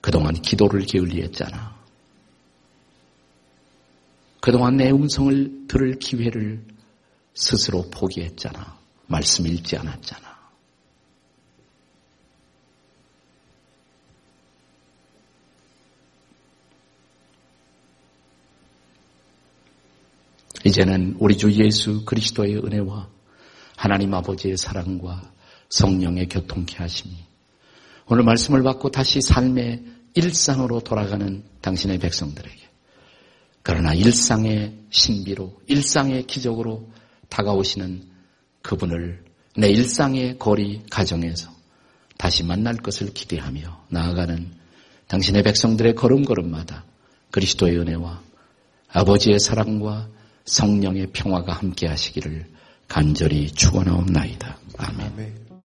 그동안 0.01 0.35
기도를 0.35 0.83
게을리했잖아. 0.87 1.79
그동안 4.41 4.77
내 4.77 4.91
음성을 4.91 5.67
들을 5.69 5.99
기회를 5.99 6.65
스스로 7.35 7.91
포기했잖아. 7.91 8.79
말씀 9.07 9.47
읽지 9.47 9.77
않았잖아. 9.77 10.30
이제는 20.65 21.17
우리 21.19 21.37
주 21.37 21.53
예수 21.53 22.05
그리스도의 22.05 22.57
은혜와 22.57 23.09
하나님 23.77 24.13
아버지의 24.13 24.57
사랑과 24.57 25.33
성령의 25.71 26.29
교통케 26.29 26.77
하심이 26.77 27.15
오늘 28.07 28.25
말씀을 28.25 28.63
받고 28.63 28.91
다시 28.91 29.21
삶의 29.23 29.85
일상으로 30.15 30.81
돌아가는 30.81 31.45
당신의 31.61 31.99
백성들에게 31.99 32.59
그러나 33.63 33.95
일상의 33.95 34.75
신비로 34.91 35.61
일상의 35.67 36.27
기적으로 36.27 36.91
다가오시는 37.29 38.03
그분을 38.63 39.25
내 39.57 39.69
일상의 39.69 40.39
거리 40.39 40.83
가정에서 40.91 41.51
다시 42.19 42.45
만날 42.45 42.77
것을 42.77 43.15
기대하며 43.15 43.87
나아가는 43.89 44.53
당신의 45.09 45.43
백성들의 45.43 45.95
걸음걸음마다 45.95 46.85
그리스도의 47.31 47.79
은혜와 47.79 48.23
아버지의 48.89 49.39
사랑과 49.39 50.09
성령의 50.45 51.09
평화가 51.13 51.53
함께 51.53 51.87
하시기를 51.87 52.47
간절히 52.89 53.51
축원하옵나이다. 53.51 54.59
아멘. 54.79 55.13
아멘. 55.13 55.50